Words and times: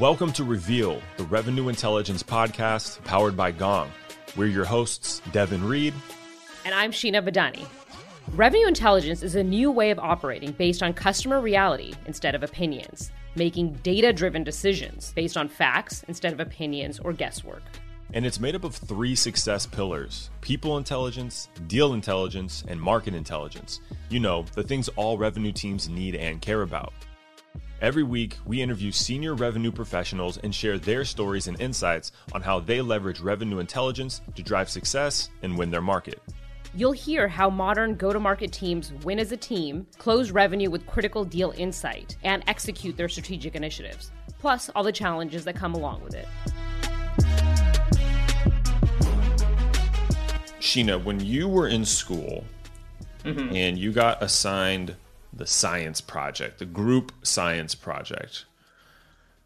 Welcome 0.00 0.32
to 0.32 0.44
Reveal, 0.44 1.02
the 1.18 1.24
revenue 1.24 1.68
intelligence 1.68 2.22
podcast 2.22 3.04
powered 3.04 3.36
by 3.36 3.50
Gong. 3.50 3.90
We're 4.34 4.46
your 4.46 4.64
hosts, 4.64 5.20
Devin 5.30 5.62
Reed. 5.62 5.92
And 6.64 6.74
I'm 6.74 6.90
Sheena 6.90 7.22
Badani. 7.22 7.66
Revenue 8.34 8.66
intelligence 8.66 9.22
is 9.22 9.34
a 9.34 9.44
new 9.44 9.70
way 9.70 9.90
of 9.90 9.98
operating 9.98 10.52
based 10.52 10.82
on 10.82 10.94
customer 10.94 11.42
reality 11.42 11.92
instead 12.06 12.34
of 12.34 12.42
opinions, 12.42 13.12
making 13.34 13.74
data 13.82 14.10
driven 14.10 14.42
decisions 14.42 15.12
based 15.12 15.36
on 15.36 15.50
facts 15.50 16.02
instead 16.08 16.32
of 16.32 16.40
opinions 16.40 16.98
or 17.00 17.12
guesswork. 17.12 17.62
And 18.14 18.24
it's 18.24 18.40
made 18.40 18.54
up 18.54 18.64
of 18.64 18.74
three 18.74 19.14
success 19.14 19.66
pillars 19.66 20.30
people 20.40 20.78
intelligence, 20.78 21.50
deal 21.66 21.92
intelligence, 21.92 22.64
and 22.66 22.80
market 22.80 23.12
intelligence. 23.12 23.82
You 24.08 24.20
know, 24.20 24.46
the 24.54 24.62
things 24.62 24.88
all 24.96 25.18
revenue 25.18 25.52
teams 25.52 25.90
need 25.90 26.14
and 26.14 26.40
care 26.40 26.62
about. 26.62 26.94
Every 27.80 28.02
week, 28.02 28.36
we 28.44 28.60
interview 28.60 28.92
senior 28.92 29.34
revenue 29.34 29.72
professionals 29.72 30.36
and 30.36 30.54
share 30.54 30.78
their 30.78 31.02
stories 31.02 31.48
and 31.48 31.58
insights 31.58 32.12
on 32.34 32.42
how 32.42 32.60
they 32.60 32.82
leverage 32.82 33.20
revenue 33.20 33.58
intelligence 33.58 34.20
to 34.34 34.42
drive 34.42 34.68
success 34.68 35.30
and 35.40 35.56
win 35.56 35.70
their 35.70 35.80
market. 35.80 36.20
You'll 36.74 36.92
hear 36.92 37.26
how 37.26 37.48
modern 37.48 37.94
go 37.94 38.12
to 38.12 38.20
market 38.20 38.52
teams 38.52 38.92
win 39.02 39.18
as 39.18 39.32
a 39.32 39.36
team, 39.38 39.86
close 39.96 40.30
revenue 40.30 40.68
with 40.68 40.86
critical 40.86 41.24
deal 41.24 41.54
insight, 41.56 42.18
and 42.22 42.44
execute 42.46 42.98
their 42.98 43.08
strategic 43.08 43.54
initiatives, 43.54 44.12
plus 44.38 44.68
all 44.74 44.82
the 44.82 44.92
challenges 44.92 45.46
that 45.46 45.56
come 45.56 45.72
along 45.72 46.02
with 46.04 46.14
it. 46.14 46.28
Sheena, 50.60 51.02
when 51.02 51.18
you 51.18 51.48
were 51.48 51.68
in 51.68 51.86
school 51.86 52.44
mm-hmm. 53.24 53.56
and 53.56 53.78
you 53.78 53.90
got 53.90 54.22
assigned 54.22 54.96
the 55.32 55.46
science 55.46 56.00
project, 56.00 56.58
the 56.58 56.66
group 56.66 57.12
science 57.22 57.74
project. 57.74 58.44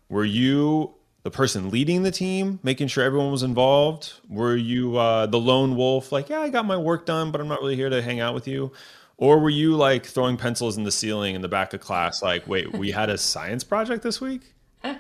Were 0.09 0.25
you 0.25 0.95
the 1.23 1.31
person 1.31 1.71
leading 1.71 2.03
the 2.03 2.11
team, 2.11 2.61
making 2.63 2.89
sure 2.89 3.05
everyone 3.05 3.31
was 3.31 3.43
involved? 3.43 4.15
Were 4.29 4.57
you 4.57 4.97
uh, 4.97 5.27
the 5.27 5.39
lone 5.39 5.77
wolf, 5.77 6.13
like, 6.13 6.29
yeah, 6.29 6.41
I 6.41 6.51
got 6.51 6.67
my 6.67 6.77
work 6.77 7.07
done, 7.07 7.31
but 7.31 7.41
I'm 7.41 7.49
not 7.49 7.61
really 7.61 7.77
here 7.77 7.89
to 7.89 8.03
hang 8.03 8.21
out 8.21 8.35
with 8.35 8.47
you? 8.47 8.73
Or 9.17 9.39
were 9.39 9.51
you 9.51 9.77
like 9.77 10.07
throwing 10.07 10.37
pencils 10.37 10.77
in 10.77 10.85
the 10.85 10.93
ceiling 10.93 11.35
in 11.35 11.43
the 11.43 11.49
back 11.49 11.73
of 11.73 11.81
class, 11.81 12.23
like, 12.23 12.47
wait, 12.47 12.73
we 12.73 12.91
had 12.91 13.11
a 13.11 13.17
science 13.17 13.65
project 13.65 14.03
this 14.03 14.21
week? 14.21 14.55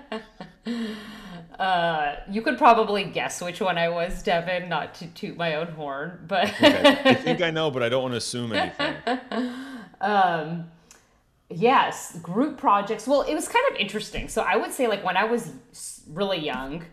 Uh, 1.59 2.17
you 2.29 2.43
could 2.43 2.59
probably 2.59 3.05
guess 3.05 3.41
which 3.41 3.61
one 3.61 3.79
I 3.79 3.89
was, 3.89 4.23
Devin, 4.23 4.69
not 4.69 4.95
to 4.97 5.07
toot 5.09 5.37
my 5.37 5.55
own 5.55 5.69
horn, 5.69 6.25
but 6.27 6.48
okay. 6.48 7.01
I 7.05 7.15
think 7.15 7.41
I 7.43 7.51
know, 7.51 7.71
but 7.71 7.83
I 7.83 7.89
don't 7.89 8.03
want 8.03 8.13
to 8.13 8.19
assume 8.19 8.53
anything. 8.53 8.97
um, 10.01 10.71
Yes, 11.50 12.19
group 12.19 12.59
projects. 12.59 13.06
Well, 13.06 13.23
it 13.23 13.34
was 13.34 13.48
kind 13.48 13.64
of 13.70 13.77
interesting. 13.77 14.28
So 14.28 14.42
I 14.42 14.56
would 14.56 14.73
say, 14.73 14.87
like, 14.87 15.05
when 15.05 15.17
I 15.17 15.25
was 15.25 15.53
really 16.09 16.39
young, 16.39 16.84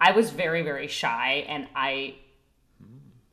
I 0.00 0.12
was 0.12 0.30
very, 0.30 0.62
very 0.62 0.88
shy 0.88 1.44
and 1.48 1.68
I 1.74 2.16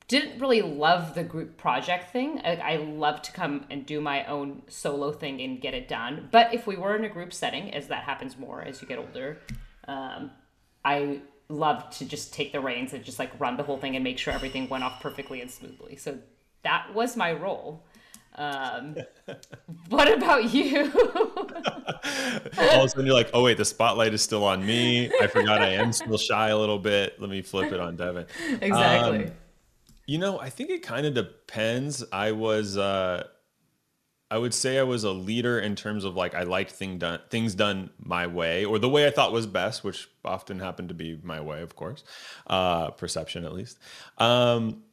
didn't 0.08 0.40
really 0.40 0.62
love 0.62 1.16
the 1.16 1.24
group 1.24 1.58
project 1.58 2.14
thing. 2.14 2.40
I, 2.44 2.56
I 2.56 2.76
love 2.78 3.22
to 3.24 3.32
come 3.32 3.66
and 3.70 3.86
do 3.86 4.00
my 4.00 4.26
own 4.26 4.62
solo 4.68 5.12
thing 5.12 5.42
and 5.42 5.60
get 5.60 5.74
it 5.74 5.88
done. 5.88 6.30
But 6.32 6.54
if 6.54 6.66
we 6.66 6.78
were 6.78 6.96
in 6.96 7.04
a 7.04 7.10
group 7.10 7.34
setting, 7.34 7.74
as 7.74 7.88
that 7.88 8.04
happens 8.04 8.38
more 8.38 8.62
as 8.62 8.82
you 8.82 8.88
get 8.88 9.00
older, 9.00 9.40
um, 9.88 10.32
I 10.86 11.22
love 11.50 11.90
to 11.98 12.06
just 12.06 12.34
take 12.34 12.52
the 12.52 12.62
reins 12.62 12.94
and 12.94 13.04
just 13.04 13.20
like 13.20 13.38
run 13.40 13.58
the 13.58 13.64
whole 13.64 13.78
thing 13.78 13.96
and 13.96 14.04
make 14.04 14.18
sure 14.18 14.34
everything 14.34 14.70
went 14.70 14.84
off 14.84 15.02
perfectly 15.02 15.42
and 15.42 15.52
smoothly. 15.52 15.98
So 15.98 16.20
that 16.64 16.94
was 16.94 17.18
my 17.18 17.34
role. 17.34 17.86
Um, 18.38 18.96
what 19.90 20.12
about 20.12 20.54
you? 20.54 20.92
All 20.96 22.80
of 22.80 22.86
a 22.86 22.90
sudden, 22.90 23.06
you're 23.06 23.16
like, 23.16 23.32
oh, 23.34 23.44
wait, 23.44 23.58
the 23.58 23.66
spotlight 23.66 24.14
is 24.14 24.22
still 24.22 24.44
on 24.44 24.66
me. 24.66 25.12
I 25.22 25.28
forgot 25.28 25.62
I 25.62 25.70
am 25.70 25.92
still 25.92 26.18
shy 26.18 26.50
a 26.50 26.58
little 26.58 26.80
bit. 26.80 27.20
Let 27.20 27.30
me 27.30 27.42
flip 27.42 27.72
it 27.72 27.80
on 27.80 27.96
Devin. 27.96 28.26
Exactly. 28.62 29.26
Um, 29.26 29.32
you 30.06 30.18
know, 30.18 30.40
I 30.40 30.50
think 30.50 30.70
it 30.70 30.84
kind 30.84 31.06
of 31.06 31.14
depends. 31.14 32.04
I 32.14 32.32
was, 32.32 32.78
uh, 32.78 33.24
I 34.30 34.38
would 34.38 34.54
say 34.54 34.78
I 34.78 34.84
was 34.84 35.04
a 35.04 35.12
leader 35.12 35.60
in 35.60 35.76
terms 35.76 36.04
of 36.04 36.16
like 36.16 36.36
I 36.36 36.44
liked 36.44 36.72
thing 36.72 36.98
done, 36.98 37.20
things 37.30 37.56
done 37.56 37.90
my 38.00 38.28
way 38.28 38.66
or 38.66 38.78
the 38.78 38.90
way 38.90 39.08
I 39.08 39.10
thought 39.10 39.32
was 39.32 39.48
best, 39.48 39.84
which 39.84 40.10
often 40.24 40.60
happened 40.60 40.90
to 40.90 40.96
be 40.96 41.20
my 41.24 41.42
way, 41.42 41.62
of 41.62 41.76
course, 41.76 42.04
uh, 42.48 42.92
perception 42.92 43.46
at 43.46 43.54
least. 43.54 43.80
Um, 44.18 44.84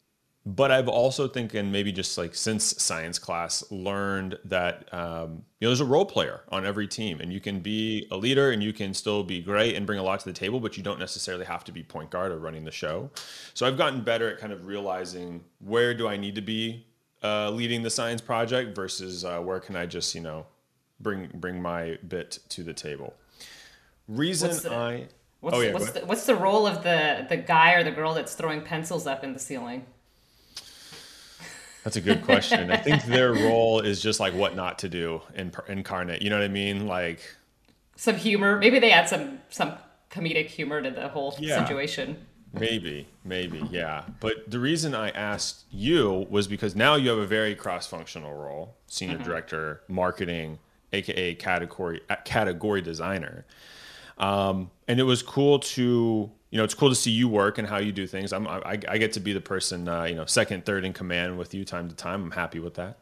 but 0.47 0.71
I've 0.71 0.89
also 0.89 1.27
thinking 1.27 1.73
maybe 1.73 1.91
just 1.91 2.19
like 2.19 2.35
since 2.35 2.83
science 2.83 3.19
class 3.19 3.65
learned 3.71 4.39
that 4.45 4.93
um, 4.93 5.45
you 5.59 5.67
know 5.67 5.71
there's 5.71 5.81
a 5.81 5.87
role 5.87 6.05
player 6.05 6.43
on 6.51 6.67
every 6.67 6.87
team, 6.87 7.21
and 7.21 7.33
you 7.33 7.41
can 7.41 7.61
be 7.61 8.07
a 8.11 8.17
leader 8.17 8.51
and 8.51 8.63
you 8.63 8.73
can 8.73 8.93
still 8.93 9.25
be 9.25 9.41
great 9.41 9.75
and 9.75 9.87
bring 9.87 9.99
a 9.99 10.03
lot 10.03 10.21
to 10.21 10.27
the 10.27 10.35
table, 10.35 10.61
but 10.61 10.77
you 10.77 10.83
don't 10.83 10.99
necessarily 10.99 11.47
have 11.47 11.65
to 11.65 11.73
be 11.73 11.83
point 11.83 12.11
guard 12.11 12.31
or 12.31 12.39
running 12.39 12.65
the 12.65 12.71
show. 12.71 13.11
So 13.55 13.67
I've 13.67 13.79
gotten 13.79 14.03
better 14.03 14.29
at 14.29 14.39
kind 14.39 14.53
of 14.53 14.67
realizing 14.67 15.43
where 15.61 15.95
do 15.95 16.09
I 16.09 16.19
need 16.19 16.35
to 16.35 16.43
be 16.43 16.87
uh, 17.23 17.49
leading 17.51 17.83
the 17.83 17.91
science 17.91 18.21
project 18.21 18.77
versus 18.77 19.25
uh, 19.25 19.41
where 19.41 19.61
can 19.61 19.77
I 19.77 19.87
just 19.87 20.15
you 20.15 20.21
know 20.21 20.47
bring 21.01 21.31
bring 21.35 21.63
my 21.63 21.99
bit 22.07 22.41
to 22.51 22.63
the 22.63 22.75
table. 22.75 23.15
Reason 24.09 24.49
what's 24.51 24.63
the, 24.63 24.75
I 24.75 25.09
what's, 25.41 25.57
oh, 25.57 25.61
yeah, 25.61 25.73
what's, 25.73 25.91
the, 25.93 26.01
what's 26.01 26.27
the 26.27 26.35
role 26.35 26.67
of 26.67 26.83
the 26.83 27.25
the 27.31 27.39
guy 27.39 27.73
or 27.73 27.83
the 27.83 27.91
girl 27.91 28.13
that's 28.13 28.35
throwing 28.35 28.61
pencils 28.61 29.07
up 29.07 29.25
in 29.25 29.33
the 29.33 29.39
ceiling? 29.39 29.87
That's 31.85 31.97
a 31.97 32.01
good 32.01 32.25
question. 32.25 32.71
I 32.71 32.79
think 32.79 33.05
their 33.05 33.33
role 33.33 33.81
is 33.81 34.03
just 34.03 34.19
like 34.19 34.35
what 34.35 34.57
not 34.57 34.79
to 34.81 34.89
do 34.89 35.21
in, 35.35 35.53
incarnate. 35.69 36.23
You 36.23 36.31
know 36.31 36.39
what 36.39 36.45
I 36.45 36.49
mean? 36.49 36.87
Like 36.87 37.21
some 37.95 38.17
humor. 38.17 38.59
Maybe 38.59 38.79
they 38.79 38.91
add 38.91 39.09
some 39.09 39.41
some 39.51 39.75
comedic 40.11 40.47
humor 40.47 40.81
to 40.81 40.91
the 40.91 41.09
whole 41.09 41.37
yeah, 41.39 41.63
situation. 41.63 42.17
Maybe, 42.53 43.09
maybe, 43.25 43.63
yeah. 43.71 44.05
But 44.21 44.49
the 44.51 44.61
reason 44.61 44.95
I 44.95 45.11
asked 45.11 45.65
you 45.71 46.27
was 46.31 46.47
because 46.47 46.77
now 46.77 46.95
you 46.95 47.11
have 47.11 47.19
a 47.19 47.27
very 47.27 47.57
cross-functional 47.57 48.33
role, 48.33 48.77
senior 48.87 49.17
mm-hmm. 49.17 49.25
director, 49.25 49.81
marketing, 49.89 50.61
aka 50.93 51.35
category 51.35 52.01
category 52.25 52.81
designer. 52.81 53.45
Um, 54.19 54.71
and 54.87 55.01
it 55.01 55.05
was 55.05 55.23
cool 55.23 55.59
to 55.59 56.31
you 56.55 56.59
know, 56.59 56.63
it's 56.63 56.73
cool 56.73 56.89
to 56.89 56.95
see 56.95 57.11
you 57.11 57.29
work 57.29 57.59
and 57.59 57.67
how 57.67 57.79
you 57.79 57.91
do 57.91 58.07
things. 58.07 58.33
I'm, 58.33 58.47
I, 58.47 58.79
I 58.89 58.97
get 58.97 59.13
to 59.15 59.21
be 59.21 59.33
the 59.33 59.41
person, 59.41 59.89
uh, 59.89 60.05
you 60.05 60.15
know, 60.15 60.25
second, 60.25 60.65
third 60.65 60.85
in 60.85 60.93
command 60.93 61.37
with 61.37 61.53
you 61.53 61.65
time 61.65 61.89
to 61.89 61.97
time. 61.97 62.23
I'm 62.23 62.31
happy 62.31 62.61
with 62.61 62.75
that. 62.75 62.97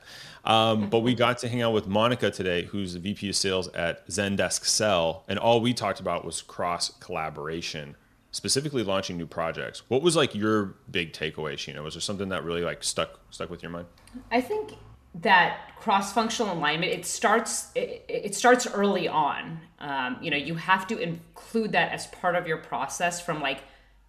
Um, 0.46 0.88
but 0.88 1.00
we 1.00 1.14
got 1.14 1.36
to 1.40 1.48
hang 1.48 1.60
out 1.60 1.74
with 1.74 1.86
Monica 1.86 2.30
today, 2.30 2.62
who's 2.62 2.94
the 2.94 2.98
VP 2.98 3.28
of 3.28 3.36
Sales 3.36 3.68
at 3.74 4.08
Zendesk 4.08 4.64
Sell, 4.64 5.24
and 5.28 5.38
all 5.38 5.60
we 5.60 5.74
talked 5.74 6.00
about 6.00 6.24
was 6.24 6.40
cross 6.40 6.92
collaboration, 6.98 7.94
specifically 8.30 8.84
launching 8.84 9.18
new 9.18 9.26
projects. 9.26 9.82
What 9.88 10.00
was 10.00 10.16
like 10.16 10.34
your 10.34 10.76
big 10.90 11.12
takeaway, 11.12 11.52
Sheena? 11.52 11.82
Was 11.82 11.92
there 11.92 12.00
something 12.00 12.30
that 12.30 12.44
really 12.44 12.62
like 12.62 12.82
stuck 12.82 13.20
stuck 13.28 13.50
with 13.50 13.62
your 13.62 13.70
mind? 13.70 13.86
I 14.30 14.40
think 14.40 14.72
that 15.14 15.76
cross-functional 15.76 16.54
alignment 16.54 16.92
it 16.92 17.04
starts 17.04 17.70
it, 17.74 18.04
it 18.08 18.34
starts 18.34 18.66
early 18.66 19.08
on. 19.08 19.60
Um, 19.78 20.16
you 20.22 20.30
know 20.30 20.36
you 20.36 20.54
have 20.54 20.86
to 20.88 20.98
include 20.98 21.72
that 21.72 21.92
as 21.92 22.06
part 22.08 22.34
of 22.34 22.46
your 22.46 22.58
process 22.58 23.20
from 23.20 23.40
like 23.40 23.64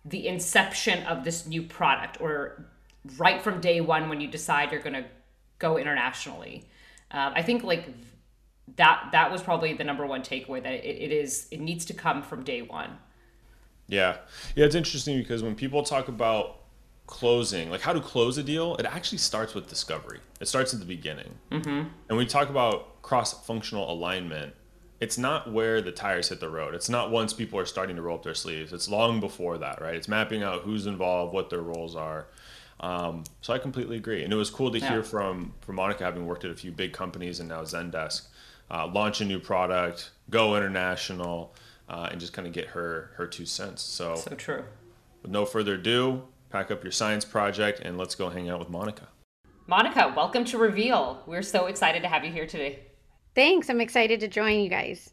the 0.05 0.27
inception 0.27 1.03
of 1.05 1.23
this 1.23 1.47
new 1.47 1.63
product 1.63 2.21
or 2.21 2.65
right 3.17 3.41
from 3.41 3.59
day 3.59 3.81
one 3.81 4.09
when 4.09 4.21
you 4.21 4.27
decide 4.27 4.71
you're 4.71 4.81
going 4.81 4.93
to 4.93 5.05
go 5.59 5.77
internationally. 5.77 6.63
Um, 7.11 7.33
i 7.35 7.41
think 7.41 7.63
like 7.63 7.89
that 8.75 9.09
that 9.11 9.31
was 9.31 9.41
probably 9.41 9.73
the 9.73 9.83
number 9.83 10.05
one 10.05 10.21
takeaway 10.21 10.63
that 10.63 10.73
it, 10.73 10.85
it 10.85 11.11
is 11.11 11.47
it 11.51 11.59
needs 11.59 11.85
to 11.85 11.93
come 11.93 12.21
from 12.21 12.43
day 12.43 12.61
one. 12.61 12.97
Yeah. 13.87 14.17
Yeah 14.55 14.65
it's 14.65 14.75
interesting 14.75 15.17
because 15.17 15.43
when 15.43 15.55
people 15.55 15.83
talk 15.83 16.07
about 16.07 16.62
closing, 17.13 17.69
like 17.69 17.81
how 17.81 17.93
to 17.93 18.01
close 18.01 18.39
a 18.39 18.43
deal, 18.43 18.75
it 18.77 18.85
actually 18.85 19.19
starts 19.19 19.53
with 19.53 19.69
discovery. 19.69 20.19
It 20.41 20.47
starts 20.47 20.73
at 20.73 20.79
the 20.79 20.85
beginning. 20.85 21.37
Mm-hmm. 21.51 21.89
And 22.09 22.17
we 22.17 22.25
talk 22.25 22.49
about 22.49 23.03
cross 23.03 23.45
functional 23.45 23.91
alignment, 23.91 24.55
it's 24.99 25.17
not 25.17 25.51
where 25.51 25.79
the 25.79 25.91
tires 25.91 26.29
hit 26.29 26.39
the 26.39 26.49
road. 26.49 26.73
It's 26.73 26.89
not 26.89 27.11
once 27.11 27.31
people 27.31 27.59
are 27.59 27.65
starting 27.65 27.97
to 27.97 28.01
roll 28.01 28.15
up 28.15 28.23
their 28.23 28.33
sleeves. 28.33 28.73
It's 28.73 28.89
long 28.89 29.19
before 29.19 29.59
that, 29.59 29.79
right? 29.79 29.93
It's 29.93 30.07
mapping 30.07 30.41
out 30.41 30.61
who's 30.61 30.87
involved, 30.87 31.33
what 31.33 31.51
their 31.51 31.61
roles 31.61 31.95
are. 31.95 32.27
Um, 32.79 33.23
so 33.41 33.53
I 33.53 33.59
completely 33.59 33.97
agree. 33.97 34.23
And 34.23 34.33
it 34.33 34.35
was 34.35 34.49
cool 34.49 34.71
to 34.71 34.79
yeah. 34.79 34.89
hear 34.89 35.03
from 35.03 35.53
from 35.61 35.75
Monica, 35.75 36.03
having 36.03 36.25
worked 36.25 36.45
at 36.45 36.51
a 36.51 36.55
few 36.55 36.71
big 36.71 36.93
companies 36.93 37.39
and 37.39 37.47
now 37.47 37.61
Zendesk, 37.61 38.23
uh, 38.71 38.87
launch 38.87 39.21
a 39.21 39.25
new 39.25 39.39
product, 39.39 40.11
go 40.31 40.55
international, 40.55 41.53
uh, 41.87 42.09
and 42.11 42.19
just 42.19 42.33
kind 42.33 42.47
of 42.47 42.53
get 42.53 42.69
her 42.69 43.11
her 43.17 43.27
two 43.27 43.45
cents. 43.45 43.83
So 43.83 44.15
so 44.15 44.33
true. 44.35 44.63
With 45.21 45.31
no 45.31 45.45
further 45.45 45.75
ado, 45.75 46.23
pack 46.53 46.69
up 46.69 46.83
your 46.83 46.91
science 46.91 47.25
project, 47.25 47.79
and 47.79 47.97
let's 47.97 48.13
go 48.13 48.29
hang 48.29 48.47
out 48.47 48.59
with 48.59 48.69
Monica. 48.69 49.07
Monica, 49.65 50.13
welcome 50.15 50.45
to 50.45 50.59
Reveal. 50.59 51.23
We're 51.25 51.41
so 51.41 51.65
excited 51.65 52.03
to 52.03 52.07
have 52.07 52.23
you 52.23 52.31
here 52.31 52.45
today. 52.45 52.81
Thanks. 53.33 53.71
I'm 53.71 53.81
excited 53.81 54.19
to 54.19 54.27
join 54.27 54.59
you 54.59 54.69
guys. 54.69 55.09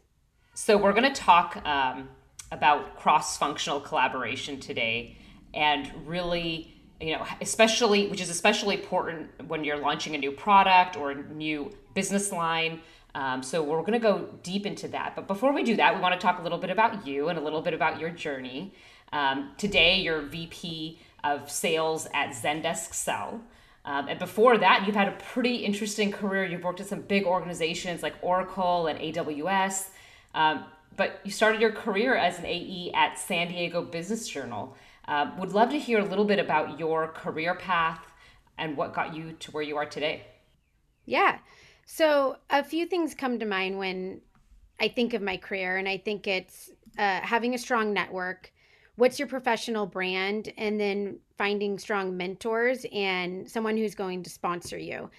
So, 0.53 0.77
we're 0.77 0.93
going 0.93 1.11
to 1.11 1.19
talk 1.19 1.59
um, 1.65 2.09
about 2.51 2.95
cross 2.95 3.39
functional 3.39 3.79
collaboration 3.79 4.59
today 4.59 5.17
and 5.55 5.91
really, 6.05 6.75
you 6.99 7.15
know, 7.15 7.25
especially, 7.41 8.07
which 8.07 8.21
is 8.21 8.29
especially 8.29 8.75
important 8.75 9.29
when 9.47 9.63
you're 9.63 9.79
launching 9.79 10.13
a 10.13 10.19
new 10.19 10.31
product 10.31 10.95
or 10.95 11.09
a 11.09 11.15
new 11.33 11.71
business 11.95 12.31
line. 12.31 12.81
Um, 13.15 13.41
so 13.41 13.63
we're 13.63 13.79
going 13.79 13.93
to 13.93 13.99
go 13.99 14.29
deep 14.43 14.67
into 14.67 14.87
that. 14.89 15.15
But 15.15 15.27
before 15.27 15.53
we 15.53 15.63
do 15.63 15.75
that, 15.77 15.95
we 15.95 16.01
want 16.01 16.13
to 16.13 16.19
talk 16.19 16.39
a 16.39 16.43
little 16.43 16.59
bit 16.59 16.69
about 16.69 17.07
you 17.07 17.29
and 17.29 17.39
a 17.39 17.41
little 17.41 17.61
bit 17.61 17.73
about 17.73 17.99
your 17.99 18.11
journey. 18.11 18.75
Um, 19.11 19.51
today, 19.57 19.99
you're 19.99 20.21
VP 20.21 20.99
of 21.23 21.49
Sales 21.49 22.07
at 22.13 22.29
Zendesk 22.31 22.93
Sell. 22.93 23.41
Um, 23.83 24.07
and 24.07 24.19
before 24.19 24.57
that, 24.57 24.83
you've 24.85 24.95
had 24.95 25.07
a 25.07 25.17
pretty 25.33 25.57
interesting 25.57 26.11
career. 26.11 26.45
You've 26.45 26.63
worked 26.63 26.79
at 26.79 26.87
some 26.87 27.01
big 27.01 27.25
organizations 27.25 28.03
like 28.03 28.13
Oracle 28.21 28.87
and 28.87 28.99
AWS. 28.99 29.89
Um, 30.35 30.65
but 30.95 31.19
you 31.23 31.31
started 31.31 31.61
your 31.61 31.71
career 31.71 32.15
as 32.15 32.37
an 32.39 32.45
AE 32.45 32.91
at 32.93 33.17
San 33.17 33.47
Diego 33.47 33.81
Business 33.81 34.27
Journal. 34.27 34.75
Uh, 35.07 35.31
would 35.39 35.51
love 35.51 35.69
to 35.71 35.79
hear 35.79 35.99
a 35.99 36.05
little 36.05 36.25
bit 36.25 36.37
about 36.37 36.79
your 36.79 37.07
career 37.07 37.55
path 37.55 38.05
and 38.57 38.77
what 38.77 38.93
got 38.93 39.15
you 39.15 39.33
to 39.33 39.51
where 39.51 39.63
you 39.63 39.77
are 39.77 39.85
today. 39.85 40.23
Yeah. 41.05 41.39
So 41.85 42.37
a 42.49 42.63
few 42.63 42.85
things 42.85 43.15
come 43.15 43.39
to 43.39 43.45
mind 43.45 43.77
when 43.77 44.21
I 44.79 44.87
think 44.87 45.13
of 45.13 45.21
my 45.21 45.37
career, 45.37 45.77
and 45.77 45.87
I 45.87 45.97
think 45.97 46.27
it's 46.27 46.69
uh, 46.97 47.19
having 47.21 47.53
a 47.53 47.57
strong 47.57 47.93
network. 47.93 48.51
What's 49.01 49.17
your 49.17 49.27
professional 49.27 49.87
brand? 49.87 50.53
And 50.59 50.79
then 50.79 51.17
finding 51.35 51.79
strong 51.79 52.15
mentors 52.15 52.85
and 52.93 53.49
someone 53.49 53.75
who's 53.75 53.95
going 53.95 54.21
to 54.21 54.29
sponsor 54.29 54.77
you. 54.77 55.09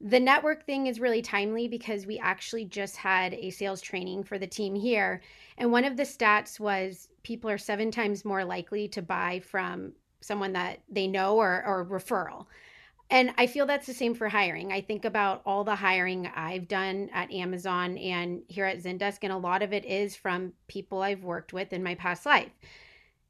The 0.00 0.18
network 0.18 0.66
thing 0.66 0.88
is 0.88 0.98
really 0.98 1.22
timely 1.22 1.68
because 1.68 2.06
we 2.06 2.18
actually 2.18 2.64
just 2.64 2.96
had 2.96 3.34
a 3.34 3.50
sales 3.50 3.80
training 3.80 4.24
for 4.24 4.36
the 4.36 4.48
team 4.48 4.74
here. 4.74 5.22
And 5.58 5.70
one 5.70 5.84
of 5.84 5.96
the 5.96 6.02
stats 6.02 6.58
was 6.58 7.06
people 7.22 7.48
are 7.48 7.56
seven 7.56 7.92
times 7.92 8.24
more 8.24 8.44
likely 8.44 8.88
to 8.88 9.00
buy 9.00 9.38
from 9.38 9.92
someone 10.20 10.54
that 10.54 10.80
they 10.88 11.06
know 11.06 11.36
or, 11.36 11.62
or 11.64 11.86
referral. 11.86 12.46
And 13.10 13.32
I 13.38 13.46
feel 13.46 13.64
that's 13.64 13.86
the 13.86 13.94
same 13.94 14.16
for 14.16 14.28
hiring. 14.28 14.72
I 14.72 14.80
think 14.80 15.04
about 15.04 15.42
all 15.46 15.62
the 15.62 15.76
hiring 15.76 16.26
I've 16.34 16.66
done 16.66 17.08
at 17.12 17.30
Amazon 17.32 17.96
and 17.96 18.42
here 18.48 18.64
at 18.64 18.82
Zendesk, 18.82 19.18
and 19.22 19.32
a 19.32 19.38
lot 19.38 19.62
of 19.62 19.72
it 19.72 19.84
is 19.84 20.16
from 20.16 20.52
people 20.66 21.00
I've 21.00 21.22
worked 21.22 21.52
with 21.52 21.72
in 21.72 21.84
my 21.84 21.94
past 21.94 22.26
life. 22.26 22.50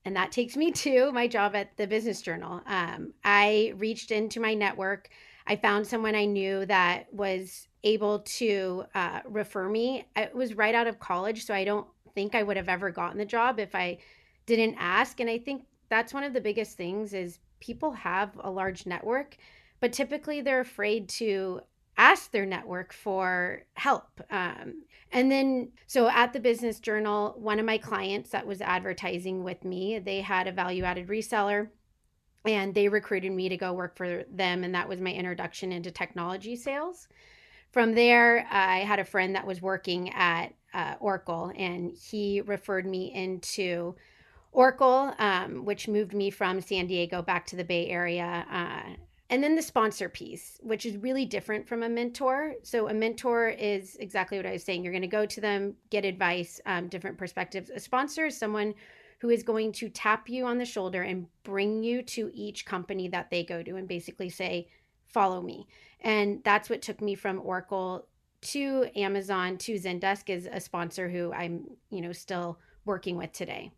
And 0.04 0.16
that 0.16 0.32
takes 0.32 0.56
me 0.56 0.70
to 0.84 1.12
my 1.12 1.26
job 1.26 1.54
at 1.54 1.76
the 1.76 1.86
Business 1.86 2.22
Journal. 2.22 2.60
Um, 2.66 3.12
I 3.24 3.74
reached 3.76 4.10
into 4.10 4.40
my 4.40 4.54
network. 4.54 5.08
I 5.46 5.56
found 5.56 5.86
someone 5.86 6.14
I 6.14 6.24
knew 6.24 6.66
that 6.66 7.12
was 7.12 7.66
able 7.82 8.20
to 8.20 8.84
uh, 8.94 9.20
refer 9.24 9.68
me. 9.68 10.06
It 10.16 10.34
was 10.34 10.54
right 10.54 10.74
out 10.74 10.86
of 10.86 11.00
college, 11.00 11.44
so 11.44 11.54
I 11.54 11.64
don't 11.64 11.86
think 12.14 12.34
I 12.34 12.42
would 12.42 12.56
have 12.56 12.68
ever 12.68 12.90
gotten 12.90 13.18
the 13.18 13.24
job 13.24 13.58
if 13.58 13.74
I 13.74 13.98
didn't 14.46 14.76
ask. 14.78 15.20
And 15.20 15.30
I 15.30 15.38
think 15.38 15.64
that's 15.88 16.14
one 16.14 16.24
of 16.24 16.32
the 16.32 16.40
biggest 16.40 16.76
things 16.76 17.14
is 17.14 17.38
people 17.58 17.90
have 17.92 18.38
a 18.42 18.50
large 18.50 18.86
network 18.86 19.36
but 19.80 19.92
typically 19.92 20.40
they're 20.42 20.60
afraid 20.60 21.08
to 21.08 21.60
ask 22.00 22.30
their 22.30 22.46
network 22.46 22.94
for 22.94 23.62
help. 23.74 24.22
Um, 24.30 24.84
and 25.12 25.30
then, 25.30 25.72
so 25.86 26.08
at 26.08 26.32
the 26.32 26.40
Business 26.40 26.80
Journal, 26.80 27.34
one 27.36 27.58
of 27.58 27.66
my 27.66 27.76
clients 27.76 28.30
that 28.30 28.46
was 28.46 28.62
advertising 28.62 29.44
with 29.44 29.64
me, 29.64 29.98
they 29.98 30.22
had 30.22 30.46
a 30.46 30.52
value 30.52 30.84
added 30.84 31.08
reseller 31.08 31.68
and 32.46 32.74
they 32.74 32.88
recruited 32.88 33.32
me 33.32 33.50
to 33.50 33.56
go 33.58 33.74
work 33.74 33.98
for 33.98 34.24
them. 34.30 34.64
And 34.64 34.74
that 34.74 34.88
was 34.88 35.00
my 35.02 35.12
introduction 35.12 35.72
into 35.72 35.90
technology 35.90 36.56
sales. 36.56 37.06
From 37.70 37.94
there, 37.94 38.46
I 38.50 38.78
had 38.78 38.98
a 38.98 39.04
friend 39.04 39.34
that 39.34 39.46
was 39.46 39.60
working 39.60 40.10
at 40.14 40.54
uh, 40.72 40.94
Oracle 41.00 41.52
and 41.54 41.90
he 41.90 42.40
referred 42.40 42.86
me 42.86 43.12
into 43.12 43.94
Oracle, 44.52 45.12
um, 45.18 45.66
which 45.66 45.86
moved 45.86 46.14
me 46.14 46.30
from 46.30 46.62
San 46.62 46.86
Diego 46.86 47.20
back 47.20 47.44
to 47.46 47.56
the 47.56 47.64
Bay 47.64 47.88
Area. 47.88 48.46
Uh, 48.50 48.94
and 49.30 49.42
then 49.42 49.54
the 49.54 49.62
sponsor 49.62 50.08
piece, 50.08 50.58
which 50.60 50.84
is 50.84 50.96
really 50.96 51.24
different 51.24 51.66
from 51.66 51.84
a 51.84 51.88
mentor. 51.88 52.54
So, 52.62 52.88
a 52.88 52.94
mentor 52.94 53.48
is 53.48 53.96
exactly 54.00 54.36
what 54.36 54.44
I 54.44 54.52
was 54.52 54.64
saying. 54.64 54.82
You're 54.82 54.92
going 54.92 55.02
to 55.02 55.08
go 55.08 55.24
to 55.24 55.40
them, 55.40 55.74
get 55.88 56.04
advice, 56.04 56.60
um, 56.66 56.88
different 56.88 57.16
perspectives. 57.16 57.70
A 57.70 57.78
sponsor 57.78 58.26
is 58.26 58.36
someone 58.36 58.74
who 59.20 59.30
is 59.30 59.42
going 59.44 59.70
to 59.70 59.88
tap 59.88 60.28
you 60.28 60.46
on 60.46 60.58
the 60.58 60.64
shoulder 60.64 61.02
and 61.02 61.26
bring 61.44 61.82
you 61.82 62.02
to 62.02 62.30
each 62.34 62.66
company 62.66 63.06
that 63.08 63.30
they 63.30 63.44
go 63.44 63.62
to 63.62 63.76
and 63.76 63.86
basically 63.86 64.30
say, 64.30 64.68
follow 65.06 65.40
me. 65.40 65.66
And 66.00 66.42
that's 66.42 66.68
what 66.68 66.82
took 66.82 67.00
me 67.00 67.14
from 67.14 67.40
Oracle 67.44 68.06
to 68.40 68.86
Amazon 68.96 69.58
to 69.58 69.74
Zendesk 69.74 70.30
is 70.30 70.48
a 70.50 70.58
sponsor 70.58 71.08
who 71.08 71.32
I'm, 71.32 71.66
you 71.90 72.00
know, 72.00 72.12
still 72.12 72.58
working 72.84 73.16
with 73.16 73.32
today. 73.32 73.70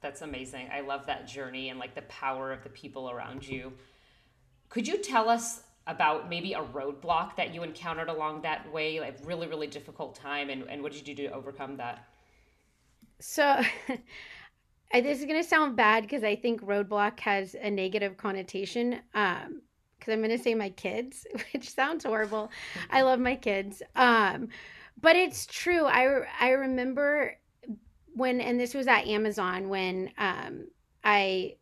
That's 0.00 0.22
amazing. 0.22 0.68
I 0.72 0.80
love 0.80 1.06
that 1.06 1.26
journey 1.26 1.68
and 1.68 1.78
like 1.78 1.94
the 1.94 2.02
power 2.02 2.52
of 2.52 2.62
the 2.62 2.70
people 2.70 3.10
around 3.10 3.46
you. 3.46 3.72
Could 4.72 4.88
you 4.88 4.96
tell 4.96 5.28
us 5.28 5.64
about 5.86 6.30
maybe 6.30 6.54
a 6.54 6.62
roadblock 6.62 7.36
that 7.36 7.52
you 7.52 7.62
encountered 7.62 8.08
along 8.08 8.40
that 8.40 8.72
way, 8.72 9.00
like 9.00 9.18
really, 9.22 9.46
really 9.46 9.66
difficult 9.66 10.14
time, 10.14 10.48
and, 10.48 10.62
and 10.62 10.82
what 10.82 10.92
did 10.92 11.06
you 11.06 11.14
do 11.14 11.28
to 11.28 11.34
overcome 11.34 11.76
that? 11.76 12.06
So, 13.20 13.60
this 14.94 15.18
is 15.18 15.26
going 15.26 15.42
to 15.42 15.46
sound 15.46 15.76
bad 15.76 16.04
because 16.04 16.24
I 16.24 16.36
think 16.36 16.62
roadblock 16.62 17.20
has 17.20 17.54
a 17.54 17.70
negative 17.70 18.16
connotation. 18.16 19.00
Um, 19.12 19.60
because 19.98 20.14
I'm 20.14 20.20
going 20.20 20.36
to 20.36 20.42
say 20.42 20.54
my 20.54 20.70
kids, 20.70 21.26
which 21.52 21.68
sounds 21.68 22.04
horrible. 22.04 22.50
I 22.90 23.02
love 23.02 23.20
my 23.20 23.36
kids. 23.36 23.82
Um, 23.94 24.48
but 25.02 25.16
it's 25.16 25.44
true. 25.44 25.84
I 25.84 26.22
I 26.40 26.48
remember 26.52 27.36
when, 28.14 28.40
and 28.40 28.58
this 28.58 28.72
was 28.72 28.86
at 28.86 29.06
Amazon 29.06 29.68
when 29.68 30.10
um, 30.16 30.68
I 31.04 31.56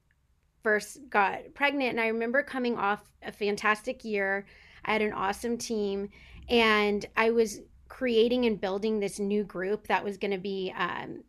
first 0.62 1.08
got 1.08 1.54
pregnant. 1.54 1.90
And 1.90 2.00
I 2.00 2.08
remember 2.08 2.42
coming 2.42 2.76
off 2.76 3.00
a 3.22 3.32
fantastic 3.32 4.04
year. 4.04 4.46
I 4.84 4.92
had 4.92 5.02
an 5.02 5.12
awesome 5.12 5.58
team, 5.58 6.08
and 6.48 7.04
I 7.16 7.30
was 7.30 7.60
creating 7.88 8.46
and 8.46 8.60
building 8.60 9.00
this 9.00 9.18
new 9.18 9.44
group 9.44 9.86
that 9.88 10.04
was 10.04 10.16
going 10.16 10.30
to 10.30 10.38
be 10.38 10.72
um, 10.76 11.22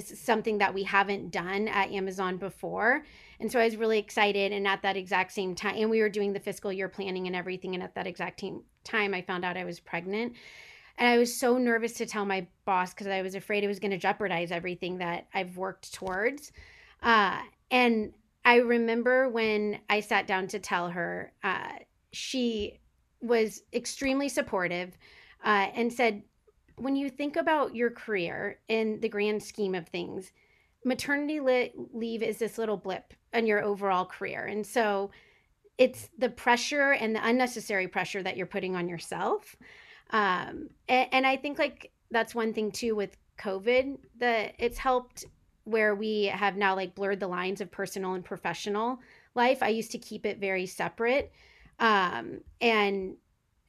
something 0.00 0.58
that 0.58 0.72
we 0.72 0.82
haven't 0.84 1.30
done 1.30 1.68
at 1.68 1.90
Amazon 1.90 2.36
before. 2.36 3.04
And 3.40 3.50
so 3.50 3.60
I 3.60 3.64
was 3.64 3.76
really 3.76 3.98
excited. 3.98 4.52
And 4.52 4.66
at 4.66 4.82
that 4.82 4.96
exact 4.96 5.32
same 5.32 5.54
time, 5.54 5.76
and 5.76 5.90
we 5.90 6.00
were 6.00 6.08
doing 6.08 6.32
the 6.32 6.40
fiscal 6.40 6.72
year 6.72 6.88
planning 6.88 7.26
and 7.26 7.36
everything. 7.36 7.74
And 7.74 7.82
at 7.82 7.94
that 7.94 8.06
exact 8.06 8.42
time, 8.84 9.14
I 9.14 9.22
found 9.22 9.44
out 9.44 9.56
I 9.56 9.64
was 9.64 9.80
pregnant. 9.80 10.34
And 10.96 11.08
I 11.08 11.18
was 11.18 11.34
so 11.38 11.58
nervous 11.58 11.94
to 11.94 12.06
tell 12.06 12.24
my 12.24 12.46
boss 12.64 12.94
because 12.94 13.08
I 13.08 13.22
was 13.22 13.34
afraid 13.34 13.64
it 13.64 13.68
was 13.68 13.80
going 13.80 13.90
to 13.90 13.98
jeopardize 13.98 14.52
everything 14.52 14.98
that 14.98 15.26
I've 15.34 15.56
worked 15.56 15.92
towards. 15.92 16.52
Uh, 17.02 17.40
and 17.70 18.12
I 18.44 18.56
remember 18.56 19.28
when 19.28 19.80
I 19.88 20.00
sat 20.00 20.26
down 20.26 20.48
to 20.48 20.58
tell 20.58 20.90
her, 20.90 21.32
uh, 21.42 21.72
she 22.12 22.80
was 23.20 23.62
extremely 23.72 24.28
supportive 24.28 24.96
uh, 25.44 25.68
and 25.74 25.92
said, 25.92 26.22
when 26.76 26.96
you 26.96 27.08
think 27.08 27.36
about 27.36 27.74
your 27.74 27.90
career 27.90 28.58
in 28.68 29.00
the 29.00 29.08
grand 29.08 29.42
scheme 29.42 29.74
of 29.74 29.88
things, 29.88 30.32
maternity 30.84 31.40
li- 31.40 31.72
leave 31.92 32.22
is 32.22 32.38
this 32.38 32.58
little 32.58 32.76
blip 32.76 33.14
in 33.32 33.46
your 33.46 33.62
overall 33.62 34.04
career. 34.04 34.44
And 34.44 34.66
so 34.66 35.10
it's 35.78 36.10
the 36.18 36.28
pressure 36.28 36.92
and 36.92 37.14
the 37.14 37.26
unnecessary 37.26 37.88
pressure 37.88 38.22
that 38.22 38.36
you're 38.36 38.46
putting 38.46 38.76
on 38.76 38.88
yourself. 38.88 39.56
Um, 40.10 40.68
and, 40.88 41.08
and 41.12 41.26
I 41.26 41.36
think 41.36 41.58
like 41.58 41.90
that's 42.10 42.34
one 42.34 42.52
thing 42.52 42.70
too 42.70 42.94
with 42.94 43.16
COVID 43.38 43.98
that 44.18 44.54
it's 44.58 44.78
helped 44.78 45.24
where 45.64 45.94
we 45.94 46.24
have 46.24 46.56
now 46.56 46.74
like 46.74 46.94
blurred 46.94 47.20
the 47.20 47.26
lines 47.26 47.60
of 47.60 47.70
personal 47.70 48.14
and 48.14 48.24
professional 48.24 49.00
life. 49.34 49.62
I 49.62 49.68
used 49.68 49.90
to 49.92 49.98
keep 49.98 50.26
it 50.26 50.38
very 50.38 50.66
separate. 50.66 51.32
Um, 51.78 52.40
and 52.60 53.16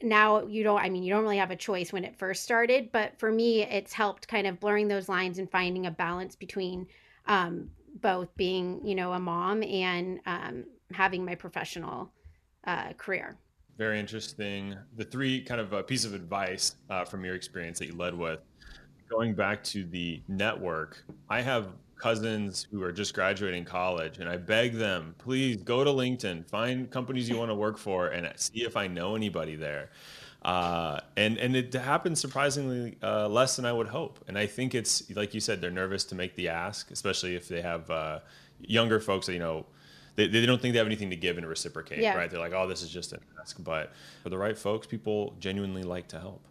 now 0.02 0.46
you 0.46 0.64
don't, 0.64 0.80
I 0.80 0.90
mean, 0.90 1.04
you 1.04 1.14
don't 1.14 1.24
really 1.24 1.38
have 1.38 1.52
a 1.52 1.56
choice 1.56 1.94
when 1.94 2.04
it 2.04 2.18
first 2.18 2.44
started, 2.44 2.92
but 2.92 3.18
for 3.18 3.32
me, 3.32 3.64
it's 3.64 3.94
helped 3.94 4.28
kind 4.28 4.46
of 4.46 4.60
blurring 4.60 4.88
those 4.88 5.10
lines 5.10 5.40
and 5.40 5.50
finding 5.50 5.86
a 5.86 5.92
balance 5.92 6.36
between 6.36 6.88
um, 7.28 7.70
both 8.02 8.36
being, 8.36 8.86
you 8.86 8.94
know, 8.94 9.14
a 9.14 9.20
mom 9.20 9.64
and 9.64 10.20
um, 10.26 10.66
having 10.92 11.26
my 11.26 11.34
professional 11.34 12.12
uh, 12.68 12.94
career. 12.94 13.38
Very 13.78 14.00
interesting. 14.00 14.78
The 14.98 15.06
three 15.06 15.42
kind 15.42 15.60
of 15.60 15.74
a 15.74 15.84
piece 15.84 16.06
of 16.06 16.14
advice 16.14 16.76
uh, 16.90 17.06
from 17.06 17.26
your 17.26 17.36
experience 17.36 17.80
that 17.80 17.88
you 17.88 17.96
led 17.96 18.14
with 18.14 18.40
going 19.10 19.34
back 19.34 19.64
to 19.64 19.84
the 19.86 20.22
network, 20.28 21.04
I 21.30 21.42
have 21.42 21.70
cousins 21.98 22.68
who 22.72 22.84
are 22.84 22.92
just 22.92 23.14
graduating 23.14 23.66
college 23.66 24.20
and 24.20 24.30
I 24.30 24.38
beg 24.38 24.74
them, 24.74 25.16
please 25.18 25.58
go 25.58 25.84
to 25.84 25.90
LinkedIn, 25.90 26.46
find 26.48 26.90
companies 26.92 27.30
you 27.30 27.38
want 27.38 27.52
to 27.52 27.56
work 27.56 27.78
for 27.78 28.08
and 28.08 28.32
see 28.38 28.64
if 28.64 28.76
I 28.76 28.88
know 28.88 29.16
anybody 29.16 29.56
there. 29.56 29.90
Uh, 30.42 31.00
and 31.18 31.40
and 31.40 31.56
it 31.56 31.74
happens 31.74 32.20
surprisingly 32.20 32.98
uh, 33.02 33.28
less 33.28 33.56
than 33.56 33.66
I 33.66 33.74
would 33.74 33.88
hope. 33.88 34.24
And 34.28 34.38
I 34.38 34.46
think 34.46 34.76
it's 34.76 35.10
like 35.16 35.34
you 35.34 35.40
said, 35.40 35.60
they're 35.60 35.72
nervous 35.72 36.04
to 36.06 36.16
make 36.16 36.36
the 36.36 36.50
ask, 36.50 36.92
especially 36.92 37.36
if 37.36 37.48
they 37.48 37.62
have 37.62 37.90
uh, 37.90 38.20
younger 38.60 39.00
folks 39.00 39.26
that 39.26 39.34
you 39.34 39.40
know 39.40 39.66
they, 40.16 40.28
they 40.28 40.46
don't 40.46 40.62
think 40.62 40.74
they 40.74 40.78
have 40.78 40.88
anything 40.88 41.10
to 41.10 41.16
give 41.16 41.38
and 41.38 41.48
reciprocate, 41.48 42.00
yeah. 42.00 42.16
right? 42.16 42.30
They're 42.30 42.40
like, 42.40 42.54
oh, 42.54 42.68
this 42.68 42.84
is 42.84 42.90
just 42.90 43.14
an 43.14 43.22
ask. 43.42 43.58
But 43.64 43.92
for 44.22 44.30
the 44.30 44.38
right 44.38 44.58
folks, 44.58 44.86
people 44.88 45.36
genuinely 45.40 45.84
like 45.84 46.08
to 46.10 46.20
help. 46.20 46.46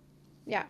Yeah. 0.47 0.65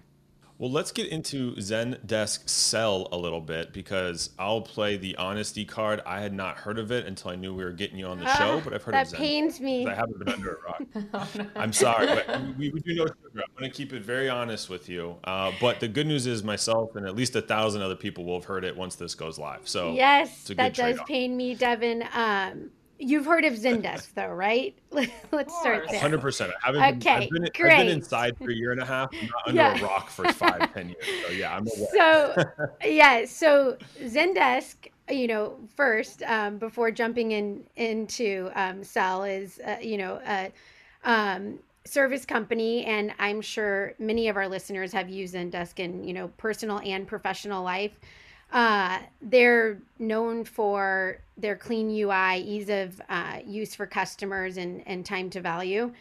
Well, 0.57 0.71
let's 0.71 0.93
get 0.93 1.09
into 1.09 1.57
Zendesk 1.57 2.49
Sell 2.49 3.09
a 3.11 3.17
little 3.17 3.41
bit 3.41 3.73
because 3.73 4.31
I'll 4.39 4.61
play 4.61 4.97
the 4.97 5.17
honesty 5.17 5.65
card. 5.65 6.01
I 6.07 6.21
had 6.21 6.33
not 6.33 6.57
heard 6.57 6.79
of 6.79 6.93
it 6.93 7.07
until 7.07 7.33
I 7.33 7.35
knew 7.35 7.53
we 7.53 7.65
were 7.65 7.73
getting 7.73 7.99
you 7.99 8.07
on 8.07 8.21
the 8.21 8.33
show, 8.37 8.61
but 8.63 8.73
I've 8.73 8.83
heard 8.85 8.95
that 8.95 9.09
of 9.09 9.15
Zendesk. 9.15 9.17
pains 9.17 9.61
me. 9.61 9.87
I 9.87 9.95
haven't 9.95 10.19
been 10.19 10.29
under 10.29 10.55
a 10.55 10.63
rock. 10.63 11.49
I'm 11.57 11.73
sorry, 11.73 12.07
but 12.07 12.57
we, 12.57 12.71
we 12.71 12.81
do 12.81 12.95
know 12.95 13.07
sugar. 13.07 13.19
I'm 13.35 13.43
going 13.59 13.71
to 13.71 13.77
keep 13.77 13.93
it 13.93 14.03
very 14.03 14.29
honest 14.29 14.71
with 14.71 14.89
you. 14.89 15.17
Uh, 15.25 15.51
but 15.61 15.81
the 15.81 15.89
good 15.89 16.07
news 16.07 16.27
is 16.27 16.45
myself 16.45 16.95
and 16.95 17.05
at 17.05 17.17
least 17.17 17.35
a 17.35 17.43
thousand 17.43 17.83
other 17.83 17.97
people 17.97 18.25
will 18.25 18.37
have 18.39 18.45
heard 18.45 18.65
it 18.65 18.77
once 18.77 18.95
this 18.95 19.15
goes 19.17 19.39
live. 19.39 19.63
So 19.69 19.93
yes, 19.93 20.45
that 20.45 20.57
does 20.57 20.77
trade-off. 20.77 21.09
pain 21.09 21.37
me, 21.37 21.57
Devin. 21.57 22.05
Um, 22.15 22.71
you've 22.99 23.27
heard 23.27 23.45
of 23.45 23.55
Zendesk, 23.55 24.15
though, 24.15 24.29
right? 24.29 24.77
Let's 24.91 25.59
start 25.61 25.85
there. 25.91 26.01
Hundred 26.01 26.21
percent. 26.21 26.53
I 26.63 26.67
haven't. 26.67 26.81
been, 26.81 26.97
Okay, 26.99 27.25
I've, 27.25 27.31
been, 27.31 27.45
I've 27.45 27.53
been 27.79 27.89
inside 27.89 28.37
for 28.39 28.51
a 28.51 28.55
year 28.55 28.73
and 28.73 28.81
a 28.81 28.85
half, 28.85 29.11
I'm 29.13 29.27
not 29.27 29.49
under 29.49 29.61
Yeah. 29.61 29.79
a 29.81 29.83
rock 29.85 30.11
for 30.11 30.33
five, 30.33 30.73
ten 30.75 30.89
years. 30.89 31.09
So 31.27 31.33
yeah, 31.33 31.57
I'm 31.57 31.67
aware. 31.67 31.89
so 31.93 32.35
yeah 32.85 33.25
so 33.25 33.77
zendesk 34.05 34.89
you 35.11 35.27
know 35.27 35.57
first 35.77 36.23
um, 36.25 36.59
before 36.59 36.91
jumping 36.91 37.33
in 37.33 37.65
into 37.77 38.51
um, 38.55 38.83
sell 38.85 39.25
is 39.25 39.61
uh, 39.67 39.77
you 39.81 39.97
know 39.99 40.21
a 40.27 40.53
um, 41.05 41.59
service 41.85 42.25
company 42.25 42.85
and 42.87 43.13
i'm 43.19 43.41
sure 43.43 43.93
many 43.99 44.29
of 44.29 44.37
our 44.37 44.49
listeners 44.49 44.93
have 44.93 45.11
used 45.11 45.35
zendesk 45.35 45.79
in 45.79 46.03
you 46.05 46.15
know 46.15 46.29
personal 46.39 46.81
and 46.85 47.07
professional 47.07 47.63
life 47.63 47.99
uh, 48.55 49.01
they're 49.21 49.79
known 49.99 50.45
for 50.45 51.19
their 51.37 51.57
clean 51.57 51.91
ui 51.91 52.39
ease 52.39 52.71
of 52.71 53.01
uh, 53.11 53.41
use 53.45 53.75
for 53.75 53.87
customers 53.87 54.57
and, 54.57 54.83
and 54.87 55.05
time 55.05 55.29
to 55.29 55.41
value 55.41 55.93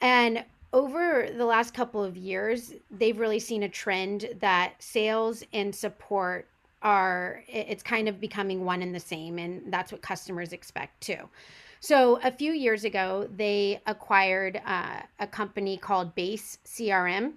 and 0.00 0.44
over 0.74 1.28
the 1.34 1.44
last 1.44 1.72
couple 1.72 2.02
of 2.02 2.16
years, 2.16 2.74
they've 2.90 3.18
really 3.18 3.38
seen 3.38 3.62
a 3.62 3.68
trend 3.68 4.28
that 4.40 4.74
sales 4.80 5.44
and 5.52 5.72
support 5.72 6.48
are 6.82 7.42
it's 7.48 7.82
kind 7.82 8.08
of 8.08 8.20
becoming 8.20 8.64
one 8.64 8.82
and 8.82 8.94
the 8.94 9.00
same 9.00 9.38
and 9.38 9.72
that's 9.72 9.90
what 9.90 10.02
customers 10.02 10.52
expect 10.52 11.00
too. 11.00 11.28
So 11.80 12.18
a 12.22 12.30
few 12.30 12.52
years 12.52 12.84
ago, 12.84 13.28
they 13.36 13.80
acquired 13.86 14.60
uh, 14.66 15.00
a 15.20 15.26
company 15.26 15.76
called 15.76 16.14
Base 16.14 16.58
CRM, 16.66 17.34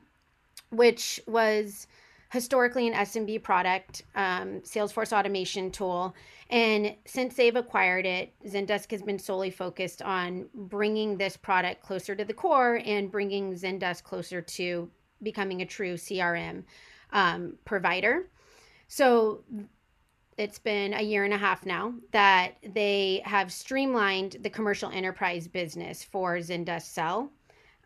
which 0.72 1.22
was 1.28 1.88
historically 2.32 2.88
an 2.88 2.94
SMB 2.94 3.44
product, 3.44 4.04
um, 4.16 4.62
Salesforce 4.62 5.18
automation 5.18 5.72
tool. 5.72 6.16
And 6.50 6.96
since 7.06 7.36
they've 7.36 7.56
acquired 7.56 8.06
it, 8.06 8.34
Zendesk 8.46 8.92
has 8.92 9.02
been 9.02 9.20
solely 9.20 9.50
focused 9.50 10.02
on 10.02 10.48
bringing 10.54 11.18
this 11.18 11.38
product 11.38 11.82
closer 11.82 12.16
to 12.16 12.26
the 12.26 12.34
core 12.34 12.82
and 12.86 13.12
bringing 13.12 13.54
Zendesk 13.54 14.04
closer 14.04 14.42
to 14.42 14.90
becoming 15.24 15.62
a 15.62 15.66
true 15.66 15.96
CRM 15.96 16.64
um, 17.12 17.58
provider. 17.66 18.30
So 18.88 19.44
it's 20.38 20.60
been 20.60 20.94
a 20.94 21.02
year 21.02 21.26
and 21.26 21.34
a 21.34 21.38
half 21.38 21.66
now 21.66 21.94
that 22.12 22.56
they 22.74 23.22
have 23.26 23.52
streamlined 23.52 24.38
the 24.42 24.50
commercial 24.50 24.90
enterprise 24.92 25.48
business 25.48 26.04
for 26.04 26.38
Zendesk 26.38 26.84
Sell. 26.84 27.32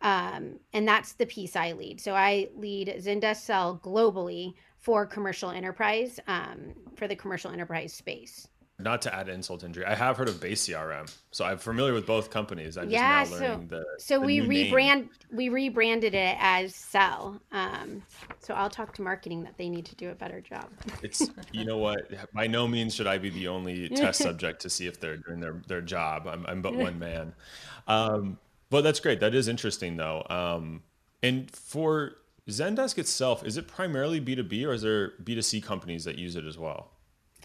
Um, 0.01 0.59
and 0.73 0.87
that's 0.87 1.13
the 1.13 1.25
piece 1.25 1.55
I 1.55 1.73
lead. 1.73 2.01
So 2.01 2.15
I 2.15 2.49
lead 2.55 2.95
Zendesk 2.99 3.37
Sell 3.41 3.79
globally 3.83 4.53
for 4.79 5.05
commercial 5.05 5.51
enterprise, 5.51 6.19
um, 6.27 6.73
for 6.95 7.07
the 7.07 7.15
commercial 7.15 7.51
enterprise 7.51 7.93
space. 7.93 8.47
Not 8.79 8.99
to 9.03 9.13
add 9.15 9.29
insult 9.29 9.59
to 9.59 9.67
injury, 9.67 9.85
I 9.85 9.93
have 9.93 10.17
heard 10.17 10.27
of 10.27 10.41
Base 10.41 10.67
CRM, 10.67 11.07
so 11.29 11.45
I'm 11.45 11.59
familiar 11.59 11.93
with 11.93 12.07
both 12.07 12.31
companies. 12.31 12.79
I'm 12.79 12.89
Yeah, 12.89 13.21
just 13.23 13.33
now 13.33 13.37
so- 13.59 13.65
the. 13.67 13.85
So 13.99 14.19
the 14.19 14.25
we 14.25 14.39
new 14.39 14.47
name. 14.47 14.73
rebrand, 14.73 15.09
we 15.31 15.49
rebranded 15.49 16.15
it 16.15 16.35
as 16.39 16.73
Sell. 16.73 17.39
Um, 17.51 18.01
so 18.39 18.55
I'll 18.55 18.71
talk 18.71 18.91
to 18.95 19.03
marketing 19.03 19.43
that 19.43 19.55
they 19.55 19.69
need 19.69 19.85
to 19.85 19.95
do 19.97 20.09
a 20.09 20.15
better 20.15 20.41
job. 20.41 20.67
It's 21.03 21.29
you 21.51 21.63
know 21.63 21.77
what? 21.77 22.09
By 22.33 22.47
no 22.47 22.67
means 22.67 22.95
should 22.95 23.05
I 23.05 23.19
be 23.19 23.29
the 23.29 23.49
only 23.49 23.87
test 23.89 24.19
subject 24.23 24.59
to 24.63 24.69
see 24.71 24.87
if 24.87 24.99
they're 24.99 25.17
doing 25.17 25.39
their 25.39 25.61
their 25.67 25.81
job. 25.81 26.25
I'm 26.25 26.43
I'm 26.47 26.63
but 26.63 26.73
one 26.87 26.97
man. 26.97 27.35
Um, 27.87 28.39
but 28.71 28.81
that's 28.81 28.99
great. 28.99 29.19
That 29.19 29.35
is 29.35 29.47
interesting 29.47 29.97
though. 29.97 30.25
Um, 30.29 30.81
and 31.21 31.51
for 31.51 32.13
Zendesk 32.49 32.97
itself, 32.97 33.45
is 33.45 33.57
it 33.57 33.67
primarily 33.67 34.19
B2B 34.19 34.65
or 34.65 34.73
is 34.73 34.81
there 34.81 35.11
B2C 35.23 35.61
companies 35.61 36.05
that 36.05 36.17
use 36.17 36.35
it 36.35 36.45
as 36.45 36.57
well? 36.57 36.89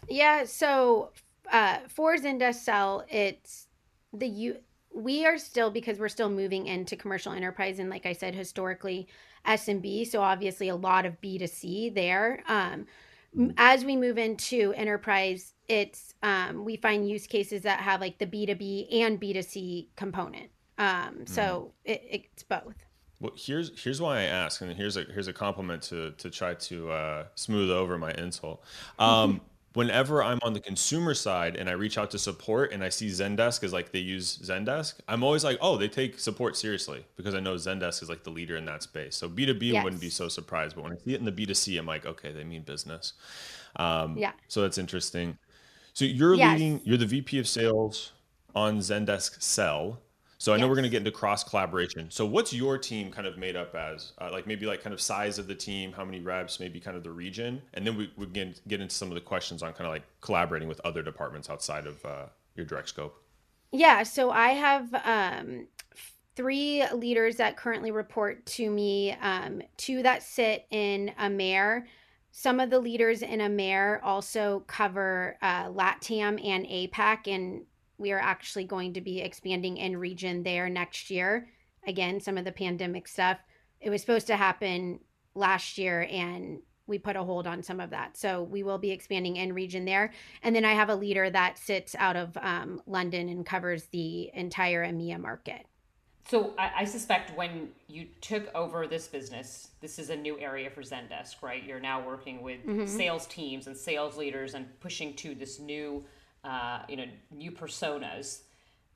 Yeah, 0.09 0.45
so 0.45 1.11
uh, 1.51 1.79
for 1.87 2.15
Zendesk 2.15 2.55
Sell, 2.55 3.05
it's 3.09 3.67
the 4.13 4.27
you. 4.27 4.57
We 4.93 5.25
are 5.25 5.37
still 5.37 5.69
because 5.69 5.99
we're 5.99 6.07
still 6.07 6.29
moving 6.29 6.65
into 6.65 6.95
commercial 6.95 7.33
enterprise, 7.33 7.77
and 7.77 7.89
like 7.89 8.05
I 8.05 8.13
said, 8.13 8.33
historically 8.33 9.07
SMB. 9.45 10.07
So 10.07 10.21
obviously 10.21 10.69
a 10.69 10.75
lot 10.75 11.05
of 11.05 11.19
B 11.21 11.37
two 11.37 11.47
C 11.47 11.89
there. 11.89 12.43
Um, 12.47 12.85
as 13.57 13.85
we 13.85 13.95
move 13.95 14.17
into 14.17 14.73
enterprise, 14.75 15.53
it's 15.67 16.13
um, 16.23 16.63
we 16.63 16.77
find 16.77 17.07
use 17.07 17.27
cases 17.27 17.63
that 17.63 17.81
have 17.81 18.01
like 18.01 18.17
the 18.17 18.25
B 18.25 18.45
two 18.45 18.55
B 18.55 18.87
and 18.91 19.19
B 19.19 19.33
two 19.33 19.41
C 19.41 19.89
component. 19.95 20.49
Um, 20.77 21.25
so 21.25 21.73
it, 21.85 22.03
it's 22.09 22.43
both. 22.43 22.75
Well, 23.19 23.33
here's 23.35 23.81
here's 23.83 23.99
why 23.99 24.19
I 24.19 24.23
ask, 24.23 24.61
and 24.61 24.71
here's 24.73 24.95
a 24.95 25.03
here's 25.03 25.27
a 25.27 25.33
compliment 25.33 25.81
to 25.83 26.11
to 26.11 26.29
try 26.29 26.53
to 26.53 26.91
uh, 26.91 27.25
smooth 27.35 27.71
over 27.71 27.97
my 27.97 28.11
insult. 28.11 28.63
Um, 28.99 29.41
whenever 29.73 30.23
I'm 30.23 30.39
on 30.43 30.53
the 30.53 30.59
consumer 30.59 31.13
side 31.13 31.55
and 31.55 31.69
I 31.69 31.73
reach 31.73 31.97
out 31.99 32.09
to 32.11 32.17
support 32.19 32.71
and 32.73 32.83
I 32.83 32.89
see 32.89 33.07
Zendesk 33.09 33.63
is 33.63 33.71
like 33.73 33.91
they 33.91 33.99
use 33.99 34.39
Zendesk, 34.39 34.95
I'm 35.07 35.23
always 35.23 35.43
like, 35.43 35.59
oh, 35.61 35.77
they 35.77 35.87
take 35.87 36.19
support 36.19 36.57
seriously 36.57 37.05
because 37.15 37.35
I 37.35 37.39
know 37.39 37.53
Zendesk 37.55 38.01
is 38.01 38.09
like 38.09 38.23
the 38.23 38.31
leader 38.31 38.57
in 38.57 38.65
that 38.65 38.81
space. 38.81 39.15
So 39.15 39.29
B2B 39.29 39.73
Yes. 39.73 39.83
wouldn't 39.83 40.01
be 40.01 40.09
so 40.09 40.29
surprised, 40.29 40.75
but 40.75 40.83
when 40.83 40.93
I 40.93 40.95
see 41.05 41.13
it 41.13 41.19
in 41.19 41.25
the 41.25 41.31
B2C, 41.31 41.77
I'm 41.77 41.85
like, 41.85 42.07
okay, 42.07 42.31
they 42.31 42.43
mean 42.43 42.63
business. 42.63 43.13
Um, 43.75 44.17
Yeah. 44.17 44.31
So 44.47 44.61
that's 44.61 44.77
interesting. 44.79 45.37
So 45.93 46.05
you're 46.05 46.35
Yes. 46.35 46.53
leading, 46.53 46.81
you're 46.83 46.97
the 46.97 47.05
VP 47.05 47.39
of 47.39 47.47
sales 47.47 48.13
on 48.55 48.79
Zendesk 48.79 49.41
Sell. 49.41 49.99
So 50.39 50.53
I 50.53 50.57
know 50.57 50.67
we're 50.67 50.75
going 50.75 50.83
to 50.83 50.89
get 50.89 50.99
into 50.99 51.11
cross 51.11 51.43
collaboration. 51.43 52.11
So 52.11 52.25
what's 52.25 52.53
your 52.53 52.77
team 52.77 53.11
kind 53.11 53.25
of 53.25 53.37
made 53.37 53.55
up 53.55 53.73
as? 53.73 54.13
Uh, 54.19 54.29
like 54.31 54.45
maybe 54.45 54.65
like 54.65 54.83
kind 54.83 54.93
of 54.93 55.01
size 55.01 55.39
of 55.39 55.47
the 55.47 55.55
team, 55.55 55.91
how 55.91 56.05
many 56.05 56.19
reps, 56.19 56.59
maybe 56.59 56.79
kind 56.79 56.95
of 56.95 57.03
the 57.03 57.11
region, 57.11 57.61
and 57.73 57.85
then 57.85 57.97
we 57.97 58.11
we 58.17 58.27
get 58.27 58.61
get 58.67 58.79
into 58.79 58.93
some 58.93 59.07
of 59.07 59.15
the 59.15 59.21
questions 59.21 59.63
on 59.63 59.73
kind 59.73 59.87
of 59.87 59.93
like 59.93 60.03
collaborating 60.21 60.67
with 60.67 60.79
other 60.85 61.01
departments 61.01 61.49
outside 61.49 61.87
of 61.87 62.05
uh, 62.05 62.25
your 62.55 62.65
direct 62.65 62.89
scope. 62.89 63.23
Yeah, 63.71 64.03
so 64.03 64.31
I 64.31 64.49
have 64.49 64.93
um, 65.03 65.67
three 66.35 66.83
leaders 66.93 67.37
that 67.37 67.57
currently 67.57 67.91
report 67.91 68.45
to 68.45 68.69
me, 68.69 69.13
um, 69.21 69.61
two 69.75 70.03
that 70.03 70.23
sit 70.23 70.65
in 70.69 71.11
AMER. 71.17 71.87
Some 72.31 72.59
of 72.59 72.69
the 72.69 72.79
leaders 72.79 73.23
in 73.23 73.41
AMER 73.41 73.99
also 74.03 74.63
cover 74.67 75.37
uh, 75.41 75.65
LATAM 75.69 76.45
and 76.45 76.65
APAC, 76.67 77.27
and 77.27 77.63
we 77.97 78.11
are 78.11 78.19
actually 78.19 78.65
going 78.65 78.93
to 78.93 79.01
be 79.01 79.21
expanding 79.21 79.77
in 79.77 79.97
region 79.97 80.43
there 80.43 80.69
next 80.69 81.09
year. 81.09 81.49
Again, 81.85 82.19
some 82.19 82.37
of 82.37 82.45
the 82.45 82.51
pandemic 82.51 83.07
stuff. 83.07 83.37
It 83.79 83.89
was 83.89 84.01
supposed 84.01 84.27
to 84.27 84.35
happen 84.35 84.99
last 85.35 85.77
year, 85.77 86.07
and 86.11 86.59
we 86.87 86.97
put 86.97 87.15
a 87.15 87.23
hold 87.23 87.47
on 87.47 87.61
some 87.61 87.79
of 87.79 87.89
that. 87.91 88.17
So 88.17 88.43
we 88.43 88.63
will 88.63 88.77
be 88.77 88.91
expanding 88.91 89.35
in 89.35 89.53
region 89.53 89.85
there. 89.85 90.13
And 90.41 90.55
then 90.55 90.65
I 90.65 90.73
have 90.73 90.89
a 90.89 90.95
leader 90.95 91.29
that 91.29 91.57
sits 91.57 91.95
out 91.99 92.15
of 92.15 92.37
um, 92.37 92.81
London 92.87 93.29
and 93.29 93.45
covers 93.45 93.85
the 93.85 94.31
entire 94.33 94.85
EMEA 94.85 95.19
market. 95.19 95.65
So 96.29 96.53
I, 96.57 96.71
I 96.79 96.83
suspect 96.85 97.37
when 97.37 97.69
you 97.87 98.07
took 98.19 98.53
over 98.53 98.85
this 98.85 99.07
business, 99.07 99.69
this 99.79 99.97
is 99.97 100.09
a 100.09 100.15
new 100.15 100.37
area 100.39 100.69
for 100.69 100.81
Zendesk, 100.81 101.41
right? 101.41 101.63
You're 101.63 101.79
now 101.79 102.05
working 102.05 102.41
with 102.41 102.89
sales 102.89 103.27
teams 103.27 103.67
and 103.67 103.77
sales 103.77 104.17
leaders 104.17 104.53
and 104.53 104.67
pushing 104.81 105.13
to 105.15 105.35
this 105.35 105.59
new, 105.59 106.03
uh, 106.43 106.79
you 106.87 106.95
know, 106.97 107.05
new 107.31 107.51
personas. 107.51 108.41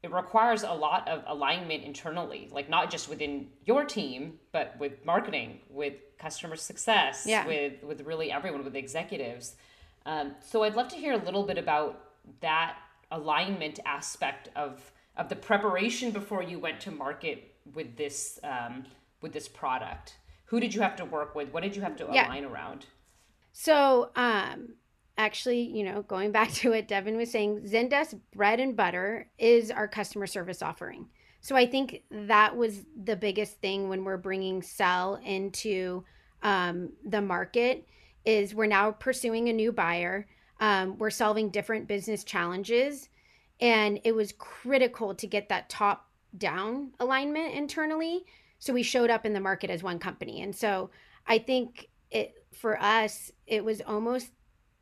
It 0.04 0.12
requires 0.12 0.64
a 0.64 0.72
lot 0.74 1.08
of 1.08 1.24
alignment 1.28 1.84
internally, 1.84 2.50
like 2.52 2.70
not 2.70 2.90
just 2.90 3.08
within 3.08 3.50
your 3.66 3.86
team, 3.86 4.40
but 4.52 4.76
with 4.80 5.06
marketing, 5.06 5.60
with 5.70 5.94
customer 6.18 6.56
success, 6.56 7.26
Yeah. 7.28 7.46
with 7.46 7.84
with 7.84 8.02
really 8.02 8.32
everyone, 8.32 8.64
with 8.64 8.76
executives. 8.76 9.56
Um, 10.06 10.36
so 10.42 10.64
I'd 10.64 10.76
love 10.76 10.88
to 10.90 10.96
hear 10.96 11.14
a 11.14 11.24
little 11.24 11.44
bit 11.44 11.58
about 11.60 12.00
that 12.40 12.78
alignment 13.12 13.80
aspect 13.86 14.50
of 14.56 14.92
of 15.18 15.30
the 15.30 15.36
preparation 15.36 16.12
before 16.12 16.42
you 16.42 16.58
went 16.58 16.80
to 16.82 16.90
market 16.92 17.54
with 17.76 17.96
this 17.98 18.40
um, 18.44 18.86
with 19.22 19.34
this 19.34 19.48
product. 19.48 20.16
Who 20.46 20.60
did 20.60 20.74
you 20.74 20.82
have 20.82 20.96
to 20.96 21.06
work 21.06 21.36
with? 21.36 21.50
What 21.54 21.62
did 21.64 21.76
you 21.76 21.82
have 21.84 21.96
to 21.98 22.08
Yeah. 22.12 22.28
align 22.28 22.44
around? 22.46 22.88
So, 23.54 24.10
um, 24.16 24.76
actually, 25.22 25.62
you 25.62 25.84
know, 25.84 26.02
going 26.02 26.32
back 26.32 26.52
to 26.56 26.72
what 26.72 26.88
Devin 26.88 27.18
was 27.18 27.32
saying, 27.32 27.62
Zendesk 27.62 28.20
bread 28.36 28.60
and 28.60 28.76
butter 28.76 29.30
is 29.38 29.72
our 29.72 29.88
customer 29.88 30.28
service 30.28 30.62
offering. 30.62 31.08
So 31.42 31.56
I 31.56 31.66
think 31.66 32.04
that 32.12 32.56
was 32.56 32.82
the 33.04 33.16
biggest 33.16 33.60
thing 33.62 33.90
when 33.90 34.04
we're 34.04 34.18
bringing 34.18 34.62
Sell 34.62 35.16
into 35.24 36.04
um, 36.44 36.92
the 37.04 37.22
market 37.22 37.88
is 38.26 38.54
we're 38.54 38.68
now 38.68 38.92
pursuing 38.92 39.50
a 39.50 39.54
new 39.54 39.72
buyer. 39.72 40.28
Um, 40.60 40.98
we're 41.00 41.10
solving 41.10 41.50
different 41.50 41.88
business 41.88 42.24
challenges, 42.24 43.10
and 43.60 44.00
it 44.04 44.12
was 44.12 44.34
critical 44.38 45.16
to 45.16 45.26
get 45.26 45.50
that 45.50 45.70
top 45.70 46.08
down 46.38 46.92
alignment 47.00 47.56
internally. 47.56 48.26
So 48.60 48.72
we 48.72 48.84
showed 48.84 49.10
up 49.10 49.26
in 49.26 49.34
the 49.34 49.40
market 49.40 49.72
as 49.72 49.82
one 49.82 49.98
company, 49.98 50.44
and 50.44 50.56
so 50.56 50.92
I 51.26 51.40
think 51.40 51.90
it 52.12 52.36
for 52.54 52.80
us, 52.80 53.32
it 53.48 53.66
was 53.66 53.82
almost 53.82 54.32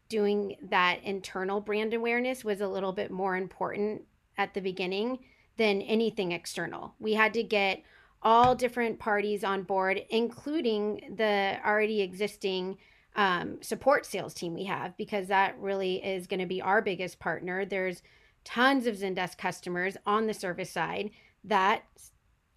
doing 0.09 0.55
that 0.69 0.99
internal 1.03 1.61
brand 1.61 1.93
awareness 1.93 2.43
was 2.43 2.61
a 2.61 2.67
little 2.67 2.91
bit 2.91 3.11
more 3.11 3.37
important 3.37 4.01
at 4.37 4.53
the 4.53 4.61
beginning 4.61 5.19
than 5.57 5.81
anything 5.83 6.31
external. 6.31 6.95
We 6.99 7.13
had 7.13 7.33
to 7.35 7.43
get 7.43 7.83
all 8.21 8.55
different 8.55 8.99
parties 8.99 9.43
on 9.43 9.63
board, 9.63 10.01
including 10.09 11.15
the 11.15 11.57
already 11.65 12.01
existing 12.01 12.77
um, 13.15 13.61
support 13.61 14.05
sales 14.05 14.33
team 14.33 14.53
we 14.53 14.65
have, 14.65 14.95
because 14.97 15.27
that 15.27 15.57
really 15.59 16.03
is 16.03 16.27
going 16.27 16.39
to 16.39 16.45
be 16.45 16.61
our 16.61 16.81
biggest 16.81 17.19
partner. 17.19 17.65
There's 17.65 18.01
tons 18.43 18.87
of 18.87 18.95
Zendesk 18.95 19.37
customers 19.37 19.95
on 20.05 20.27
the 20.27 20.33
service 20.33 20.71
side 20.71 21.11
that 21.43 21.83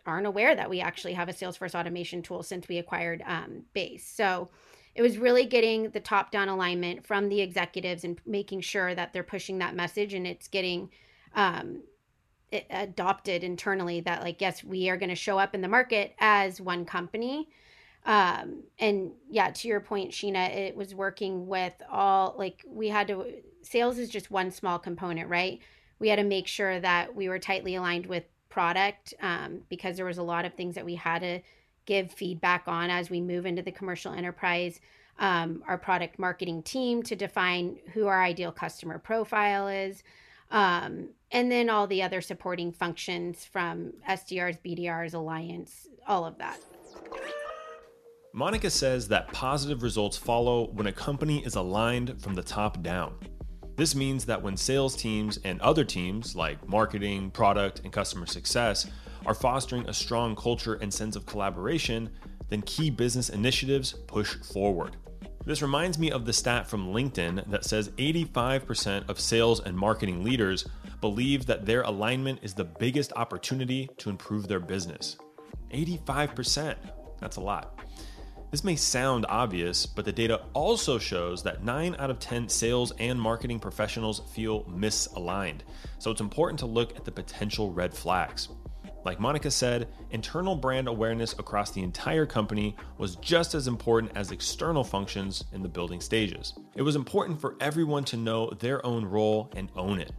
aren't 0.06 0.26
aware 0.26 0.54
that 0.54 0.70
we 0.70 0.80
actually 0.80 1.12
have 1.12 1.28
a 1.28 1.32
Salesforce 1.32 1.78
automation 1.78 2.22
tool 2.22 2.42
since 2.42 2.66
we 2.68 2.78
acquired 2.78 3.22
um, 3.26 3.62
Base. 3.72 4.06
So 4.06 4.50
it 4.94 5.02
was 5.02 5.18
really 5.18 5.44
getting 5.46 5.90
the 5.90 6.00
top 6.00 6.30
down 6.30 6.48
alignment 6.48 7.06
from 7.06 7.28
the 7.28 7.40
executives 7.40 8.04
and 8.04 8.20
making 8.26 8.60
sure 8.60 8.94
that 8.94 9.12
they're 9.12 9.22
pushing 9.22 9.58
that 9.58 9.74
message 9.74 10.14
and 10.14 10.26
it's 10.26 10.48
getting 10.48 10.90
um, 11.34 11.82
it 12.50 12.66
adopted 12.70 13.42
internally 13.42 14.00
that 14.00 14.22
like 14.22 14.40
yes 14.40 14.62
we 14.62 14.88
are 14.90 14.96
going 14.96 15.08
to 15.08 15.14
show 15.14 15.38
up 15.38 15.54
in 15.54 15.62
the 15.62 15.68
market 15.68 16.14
as 16.20 16.60
one 16.60 16.84
company. 16.84 17.48
Um 18.04 18.64
and 18.80 19.12
yeah 19.30 19.50
to 19.50 19.68
your 19.68 19.80
point 19.80 20.10
sheena 20.10 20.50
it 20.50 20.76
was 20.76 20.92
working 20.92 21.46
with 21.46 21.74
all 21.88 22.34
like 22.36 22.64
we 22.66 22.88
had 22.88 23.06
to 23.08 23.26
sales 23.62 23.96
is 23.96 24.10
just 24.10 24.30
one 24.30 24.50
small 24.50 24.78
component 24.78 25.28
right? 25.28 25.60
We 26.00 26.08
had 26.08 26.16
to 26.16 26.24
make 26.24 26.48
sure 26.48 26.80
that 26.80 27.14
we 27.14 27.28
were 27.28 27.38
tightly 27.38 27.76
aligned 27.76 28.06
with 28.06 28.24
product 28.48 29.14
um, 29.22 29.60
because 29.70 29.96
there 29.96 30.04
was 30.04 30.18
a 30.18 30.22
lot 30.22 30.44
of 30.44 30.54
things 30.54 30.74
that 30.74 30.84
we 30.84 30.96
had 30.96 31.20
to 31.20 31.40
give 31.86 32.12
feedback 32.12 32.64
on 32.66 32.90
as 32.90 33.10
we 33.10 33.20
move 33.20 33.46
into 33.46 33.62
the 33.62 33.72
commercial 33.72 34.12
enterprise 34.12 34.80
um, 35.18 35.62
our 35.66 35.78
product 35.78 36.18
marketing 36.18 36.62
team 36.62 37.02
to 37.02 37.16
define 37.16 37.78
who 37.92 38.06
our 38.06 38.22
ideal 38.22 38.52
customer 38.52 38.98
profile 38.98 39.68
is. 39.68 40.02
Um, 40.50 41.10
and 41.30 41.50
then 41.50 41.70
all 41.70 41.86
the 41.86 42.02
other 42.02 42.20
supporting 42.20 42.72
functions 42.72 43.44
from 43.44 43.94
sdrs 44.08 44.58
bdrs 44.64 45.14
alliance 45.14 45.88
all 46.06 46.26
of 46.26 46.36
that. 46.38 46.58
Monica 48.34 48.68
says 48.68 49.08
that 49.08 49.28
positive 49.32 49.82
results 49.82 50.16
follow 50.16 50.70
when 50.72 50.86
a 50.86 50.92
company 50.92 51.44
is 51.44 51.54
aligned 51.54 52.20
from 52.20 52.34
the 52.34 52.42
top 52.42 52.82
down. 52.82 53.14
This 53.76 53.94
means 53.94 54.26
that 54.26 54.42
when 54.42 54.56
sales 54.56 54.96
teams 54.96 55.38
and 55.44 55.60
other 55.60 55.84
teams 55.84 56.36
like 56.36 56.66
marketing, 56.68 57.30
product, 57.30 57.80
and 57.84 57.92
customer 57.92 58.26
success 58.26 58.90
are 59.26 59.34
fostering 59.34 59.88
a 59.88 59.94
strong 59.94 60.34
culture 60.36 60.74
and 60.74 60.92
sense 60.92 61.16
of 61.16 61.26
collaboration, 61.26 62.10
then 62.48 62.62
key 62.62 62.90
business 62.90 63.28
initiatives 63.28 63.92
push 64.06 64.34
forward. 64.36 64.96
This 65.44 65.62
reminds 65.62 65.98
me 65.98 66.12
of 66.12 66.24
the 66.24 66.32
stat 66.32 66.68
from 66.68 66.92
LinkedIn 66.92 67.50
that 67.50 67.64
says 67.64 67.88
85% 67.90 69.08
of 69.08 69.18
sales 69.18 69.60
and 69.60 69.76
marketing 69.76 70.22
leaders 70.22 70.68
believe 71.00 71.46
that 71.46 71.66
their 71.66 71.82
alignment 71.82 72.38
is 72.42 72.54
the 72.54 72.64
biggest 72.64 73.12
opportunity 73.16 73.90
to 73.98 74.08
improve 74.08 74.46
their 74.46 74.60
business. 74.60 75.16
85%. 75.72 76.76
That's 77.18 77.38
a 77.38 77.40
lot. 77.40 77.80
This 78.52 78.62
may 78.62 78.76
sound 78.76 79.24
obvious, 79.30 79.86
but 79.86 80.04
the 80.04 80.12
data 80.12 80.42
also 80.52 80.98
shows 80.98 81.42
that 81.42 81.64
9 81.64 81.96
out 81.98 82.10
of 82.10 82.18
10 82.18 82.50
sales 82.50 82.92
and 82.98 83.18
marketing 83.20 83.58
professionals 83.58 84.20
feel 84.34 84.64
misaligned. 84.64 85.60
So 85.98 86.10
it's 86.10 86.20
important 86.20 86.58
to 86.60 86.66
look 86.66 86.94
at 86.94 87.04
the 87.04 87.10
potential 87.10 87.72
red 87.72 87.94
flags. 87.94 88.48
Like 89.04 89.18
Monica 89.18 89.50
said, 89.50 89.88
internal 90.12 90.54
brand 90.54 90.86
awareness 90.86 91.32
across 91.32 91.72
the 91.72 91.82
entire 91.82 92.24
company 92.24 92.76
was 92.98 93.16
just 93.16 93.54
as 93.54 93.66
important 93.66 94.12
as 94.14 94.30
external 94.30 94.84
functions 94.84 95.44
in 95.52 95.62
the 95.62 95.68
building 95.68 96.00
stages. 96.00 96.54
It 96.76 96.82
was 96.82 96.94
important 96.94 97.40
for 97.40 97.56
everyone 97.60 98.04
to 98.04 98.16
know 98.16 98.50
their 98.50 98.84
own 98.86 99.04
role 99.04 99.50
and 99.56 99.70
own 99.74 99.98
it. 99.98 100.12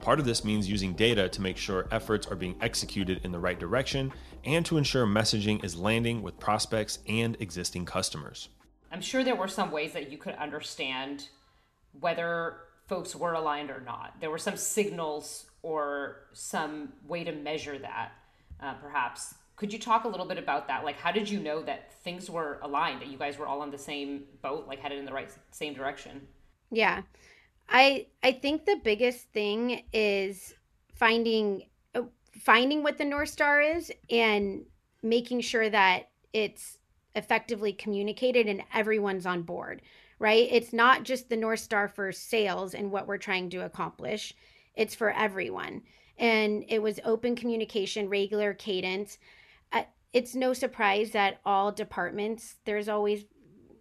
Part 0.00 0.18
of 0.18 0.26
this 0.26 0.44
means 0.44 0.68
using 0.68 0.94
data 0.94 1.28
to 1.28 1.40
make 1.40 1.56
sure 1.56 1.88
efforts 1.92 2.26
are 2.26 2.36
being 2.36 2.56
executed 2.60 3.20
in 3.24 3.30
the 3.30 3.38
right 3.38 3.58
direction 3.58 4.12
and 4.44 4.66
to 4.66 4.78
ensure 4.78 5.06
messaging 5.06 5.64
is 5.64 5.76
landing 5.76 6.20
with 6.20 6.38
prospects 6.38 6.98
and 7.08 7.36
existing 7.40 7.84
customers. 7.84 8.48
I'm 8.90 9.00
sure 9.00 9.24
there 9.24 9.36
were 9.36 9.48
some 9.48 9.70
ways 9.70 9.92
that 9.92 10.10
you 10.10 10.18
could 10.18 10.34
understand 10.34 11.28
whether 11.98 12.56
folks 12.88 13.14
were 13.14 13.32
aligned 13.32 13.70
or 13.70 13.80
not. 13.80 14.16
There 14.20 14.30
were 14.30 14.38
some 14.38 14.56
signals 14.56 15.46
or 15.62 16.26
some 16.32 16.92
way 17.06 17.24
to 17.24 17.32
measure 17.32 17.78
that, 17.78 18.12
uh, 18.60 18.74
perhaps. 18.74 19.34
Could 19.56 19.72
you 19.72 19.78
talk 19.78 20.04
a 20.04 20.08
little 20.08 20.26
bit 20.26 20.38
about 20.38 20.66
that? 20.68 20.84
Like, 20.84 20.96
how 20.96 21.12
did 21.12 21.28
you 21.28 21.38
know 21.38 21.62
that 21.62 21.92
things 22.02 22.28
were 22.28 22.58
aligned, 22.62 23.00
that 23.00 23.08
you 23.08 23.18
guys 23.18 23.38
were 23.38 23.46
all 23.46 23.60
on 23.60 23.70
the 23.70 23.78
same 23.78 24.24
boat, 24.42 24.66
like 24.66 24.80
headed 24.80 24.98
in 24.98 25.04
the 25.04 25.12
right 25.12 25.30
same 25.52 25.74
direction? 25.74 26.26
Yeah. 26.70 27.02
I 27.68 28.06
I 28.22 28.32
think 28.32 28.64
the 28.66 28.80
biggest 28.82 29.28
thing 29.32 29.84
is 29.92 30.54
finding 30.94 31.64
uh, 31.94 32.02
finding 32.32 32.82
what 32.82 32.98
the 32.98 33.04
north 33.04 33.28
star 33.28 33.60
is 33.60 33.92
and 34.10 34.64
making 35.02 35.40
sure 35.40 35.68
that 35.68 36.10
it's 36.32 36.78
effectively 37.14 37.72
communicated 37.72 38.48
and 38.48 38.62
everyone's 38.72 39.26
on 39.26 39.42
board 39.42 39.82
right 40.18 40.48
it's 40.50 40.72
not 40.72 41.04
just 41.04 41.28
the 41.28 41.36
north 41.36 41.60
star 41.60 41.88
for 41.88 42.10
sales 42.10 42.74
and 42.74 42.90
what 42.90 43.06
we're 43.06 43.18
trying 43.18 43.48
to 43.50 43.64
accomplish 43.64 44.34
it's 44.74 44.94
for 44.94 45.12
everyone 45.12 45.82
and 46.18 46.64
it 46.68 46.80
was 46.80 47.00
open 47.04 47.36
communication 47.36 48.08
regular 48.08 48.54
cadence. 48.54 49.18
Uh, 49.72 49.82
it's 50.12 50.34
no 50.34 50.52
surprise 50.52 51.10
that 51.12 51.40
all 51.44 51.72
departments 51.72 52.56
there's 52.64 52.88
always 52.88 53.24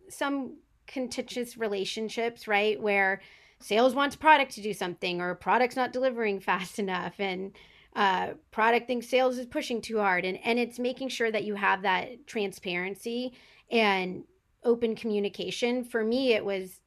some 0.09 0.57
contentious 0.87 1.57
relationships 1.57 2.47
right 2.47 2.81
where 2.81 3.21
sales 3.59 3.95
wants 3.95 4.15
product 4.15 4.51
to 4.53 4.61
do 4.61 4.73
something 4.73 5.21
or 5.21 5.33
product's 5.35 5.75
not 5.75 5.93
delivering 5.93 6.39
fast 6.51 6.79
enough 6.79 7.19
and 7.19 7.53
uh, 7.95 8.29
product 8.51 8.87
thinks 8.87 9.07
sales 9.07 9.37
is 9.37 9.45
pushing 9.45 9.81
too 9.81 9.99
hard. 9.99 10.25
And, 10.25 10.39
and 10.43 10.57
it's 10.57 10.79
making 10.79 11.09
sure 11.09 11.31
that 11.31 11.43
you 11.43 11.55
have 11.55 11.83
that 11.83 12.25
transparency 12.25 13.33
and 13.69 14.23
open 14.63 14.95
communication. 14.95 15.83
For 15.83 16.03
me 16.03 16.33
it 16.33 16.43
was 16.43 16.81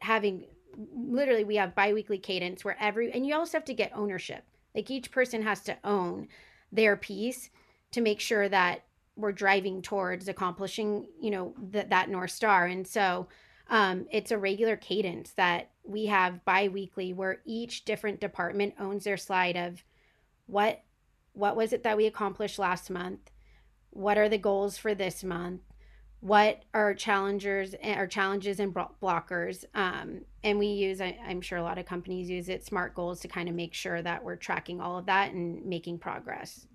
having 0.00 0.46
literally 0.94 1.44
we 1.44 1.56
have 1.56 1.74
biweekly 1.74 2.18
cadence 2.18 2.64
where 2.64 2.76
every 2.78 3.10
and 3.10 3.26
you 3.26 3.34
also 3.34 3.56
have 3.56 3.64
to 3.64 3.72
get 3.72 3.90
ownership 3.94 4.44
like 4.76 4.90
each 4.90 5.10
person 5.10 5.42
has 5.42 5.62
to 5.62 5.76
own 5.82 6.28
their 6.70 6.96
piece 6.96 7.50
to 7.92 8.00
make 8.00 8.20
sure 8.20 8.48
that 8.48 8.82
we're 9.16 9.32
driving 9.32 9.80
towards 9.80 10.28
accomplishing 10.28 11.06
you 11.20 11.30
know 11.30 11.54
that 11.70 11.90
that 11.90 12.10
north 12.10 12.30
star. 12.30 12.66
And 12.66 12.86
so 12.86 13.28
um, 13.68 14.06
it's 14.12 14.30
a 14.30 14.38
regular 14.38 14.76
cadence 14.76 15.32
that 15.32 15.70
we 15.82 16.06
have 16.06 16.44
bi-weekly 16.44 17.12
where 17.12 17.40
each 17.44 17.84
different 17.84 18.20
department 18.20 18.74
owns 18.78 19.04
their 19.04 19.16
slide 19.16 19.56
of 19.56 19.82
what 20.46 20.82
what 21.32 21.56
was 21.56 21.72
it 21.72 21.82
that 21.82 21.96
we 21.96 22.06
accomplished 22.06 22.58
last 22.58 22.90
month? 22.90 23.30
What 23.90 24.18
are 24.18 24.28
the 24.28 24.38
goals 24.38 24.78
for 24.78 24.94
this 24.94 25.24
month 25.24 25.62
what 26.26 26.64
are 26.74 26.92
challengers 26.92 27.76
or 27.84 28.04
challenges 28.08 28.58
and 28.58 28.74
blockers 28.74 29.64
um, 29.76 30.22
and 30.42 30.58
we 30.58 30.66
use 30.66 31.00
I, 31.00 31.16
i'm 31.24 31.40
sure 31.40 31.58
a 31.58 31.62
lot 31.62 31.78
of 31.78 31.86
companies 31.86 32.28
use 32.28 32.48
it 32.48 32.66
smart 32.66 32.96
goals 32.96 33.20
to 33.20 33.28
kind 33.28 33.48
of 33.48 33.54
make 33.54 33.72
sure 33.72 34.02
that 34.02 34.24
we're 34.24 34.34
tracking 34.34 34.80
all 34.80 34.98
of 34.98 35.06
that 35.06 35.32
and 35.32 35.64
making 35.64 35.98
progress. 35.98 36.66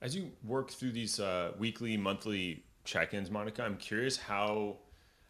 As 0.00 0.16
you 0.16 0.30
work 0.42 0.70
through 0.70 0.92
these 0.92 1.20
uh, 1.20 1.52
weekly 1.58 1.98
monthly 1.98 2.64
check-ins 2.84 3.30
monica 3.30 3.62
i'm 3.62 3.76
curious 3.76 4.16
how 4.16 4.76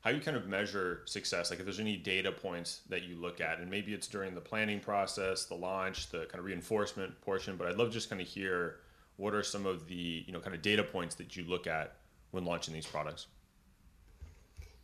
how 0.02 0.10
you 0.10 0.20
kind 0.20 0.36
of 0.36 0.46
measure 0.46 1.02
success 1.06 1.50
like 1.50 1.58
if 1.58 1.64
there's 1.64 1.80
any 1.80 1.96
data 1.96 2.30
points 2.30 2.82
that 2.88 3.02
you 3.02 3.16
look 3.16 3.40
at 3.40 3.58
and 3.58 3.68
maybe 3.68 3.92
it's 3.92 4.06
during 4.06 4.36
the 4.36 4.40
planning 4.40 4.78
process 4.78 5.46
the 5.46 5.54
launch 5.54 6.10
the 6.10 6.26
kind 6.26 6.38
of 6.38 6.44
reinforcement 6.44 7.20
portion 7.22 7.56
but 7.56 7.66
i'd 7.66 7.76
love 7.76 7.90
just 7.90 8.08
kind 8.08 8.22
of 8.22 8.28
hear 8.28 8.76
what 9.16 9.34
are 9.34 9.42
some 9.42 9.66
of 9.66 9.88
the 9.88 10.22
you 10.24 10.32
know 10.32 10.38
kind 10.38 10.54
of 10.54 10.62
data 10.62 10.84
points 10.84 11.16
that 11.16 11.36
you 11.36 11.42
look 11.48 11.66
at 11.66 11.96
when 12.30 12.44
launching 12.44 12.72
these 12.72 12.86
products 12.86 13.26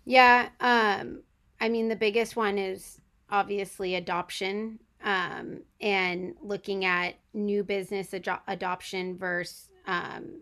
yeah 0.04 0.48
um 0.60 1.22
i 1.60 1.68
mean 1.68 1.88
the 1.88 1.96
biggest 1.96 2.36
one 2.36 2.58
is 2.58 3.00
obviously 3.30 3.94
adoption 3.94 4.78
um, 5.04 5.60
and 5.82 6.34
looking 6.42 6.86
at 6.86 7.16
new 7.34 7.62
business 7.62 8.14
ad- 8.14 8.40
adoption 8.48 9.18
versus 9.18 9.68
um, 9.86 10.40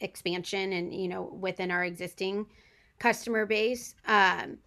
expansion 0.00 0.72
and 0.72 0.94
you 0.94 1.08
know 1.08 1.36
within 1.40 1.70
our 1.70 1.84
existing 1.84 2.46
customer 2.98 3.44
base. 3.44 3.94
Um, 4.06 4.58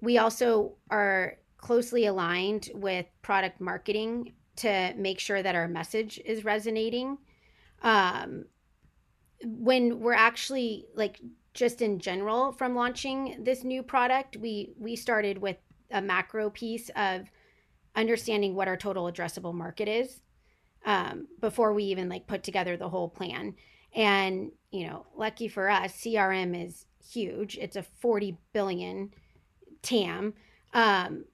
we 0.00 0.18
also 0.18 0.74
are 0.90 1.38
closely 1.56 2.06
aligned 2.06 2.70
with 2.74 3.06
product 3.22 3.60
marketing 3.60 4.32
to 4.56 4.92
make 4.96 5.20
sure 5.20 5.42
that 5.42 5.54
our 5.54 5.68
message 5.68 6.20
is 6.24 6.44
resonating. 6.44 7.18
Um, 7.82 8.46
when 9.44 10.00
we're 10.00 10.12
actually 10.12 10.86
like 10.94 11.20
just 11.54 11.82
in 11.82 11.98
general 11.98 12.52
from 12.52 12.74
launching 12.74 13.36
this 13.42 13.64
new 13.64 13.82
product, 13.82 14.36
we 14.36 14.72
we 14.78 14.96
started 14.96 15.38
with 15.38 15.56
a 15.90 16.00
macro 16.00 16.50
piece 16.50 16.90
of 16.96 17.30
understanding 17.94 18.54
what 18.54 18.68
our 18.68 18.76
total 18.76 19.10
addressable 19.10 19.52
market 19.52 19.88
is 19.88 20.22
um, 20.86 21.26
before 21.40 21.72
we 21.72 21.84
even 21.84 22.08
like 22.08 22.26
put 22.26 22.42
together 22.42 22.76
the 22.76 22.88
whole 22.88 23.08
plan. 23.08 23.54
And 23.94 24.52
you 24.70 24.86
know, 24.86 25.06
lucky 25.14 25.48
for 25.48 25.68
us, 25.68 25.92
CRM 25.92 26.66
is 26.66 26.86
huge. 27.06 27.58
It's 27.58 27.76
a 27.76 27.82
40 27.82 28.38
billion 28.52 29.10
TAM. 29.82 30.34
Um, 30.72 31.24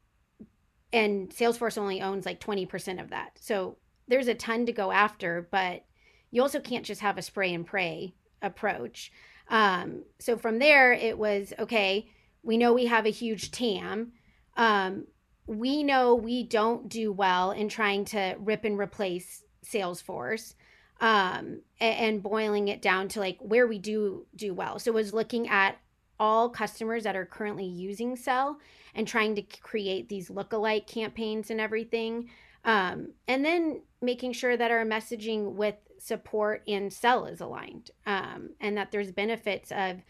and 0.92 1.30
Salesforce 1.30 1.78
only 1.78 2.00
owns 2.00 2.26
like 2.26 2.40
20% 2.40 3.00
of 3.00 3.10
that. 3.10 3.32
So 3.38 3.76
there's 4.08 4.28
a 4.28 4.34
ton 4.34 4.66
to 4.66 4.72
go 4.72 4.90
after, 4.90 5.46
but 5.50 5.84
you 6.30 6.42
also 6.42 6.60
can't 6.60 6.84
just 6.84 7.02
have 7.02 7.18
a 7.18 7.22
spray 7.22 7.52
and 7.54 7.66
pray 7.66 8.14
approach. 8.42 9.12
Um, 9.48 10.04
so 10.18 10.36
from 10.36 10.58
there, 10.58 10.92
it 10.92 11.16
was 11.18 11.52
okay, 11.58 12.08
we 12.42 12.56
know 12.56 12.72
we 12.72 12.86
have 12.86 13.06
a 13.06 13.10
huge 13.10 13.50
TAM. 13.50 14.12
Um, 14.56 15.06
we 15.46 15.82
know 15.82 16.14
we 16.14 16.42
don't 16.42 16.88
do 16.88 17.12
well 17.12 17.52
in 17.52 17.68
trying 17.68 18.04
to 18.06 18.36
rip 18.38 18.64
and 18.64 18.78
replace 18.78 19.42
Salesforce 19.64 20.54
um, 21.00 21.60
and, 21.80 22.22
boiling 22.22 22.68
it 22.68 22.82
down 22.82 23.08
to 23.08 23.20
like 23.20 23.38
where 23.40 23.66
we 23.66 23.78
do 23.78 24.26
do 24.36 24.52
well. 24.52 24.78
So 24.78 24.92
was 24.92 25.14
looking 25.14 25.48
at 25.48 25.78
all 26.20 26.48
customers 26.50 27.04
that 27.04 27.16
are 27.16 27.24
currently 27.24 27.64
using 27.64 28.16
Sell 28.16 28.58
and 28.94 29.06
trying 29.06 29.36
to 29.36 29.42
create 29.42 30.08
these 30.08 30.28
lookalike 30.28 30.86
campaigns 30.86 31.50
and 31.50 31.60
everything. 31.60 32.28
Um, 32.64 33.12
and 33.28 33.44
then 33.44 33.82
making 34.02 34.32
sure 34.32 34.56
that 34.56 34.70
our 34.70 34.84
messaging 34.84 35.52
with 35.52 35.76
support 35.98 36.62
and 36.66 36.92
Sell 36.92 37.26
is 37.26 37.40
aligned 37.40 37.90
um, 38.06 38.50
and 38.60 38.76
that 38.76 38.90
there's 38.90 39.10
benefits 39.10 39.72
of 39.72 40.02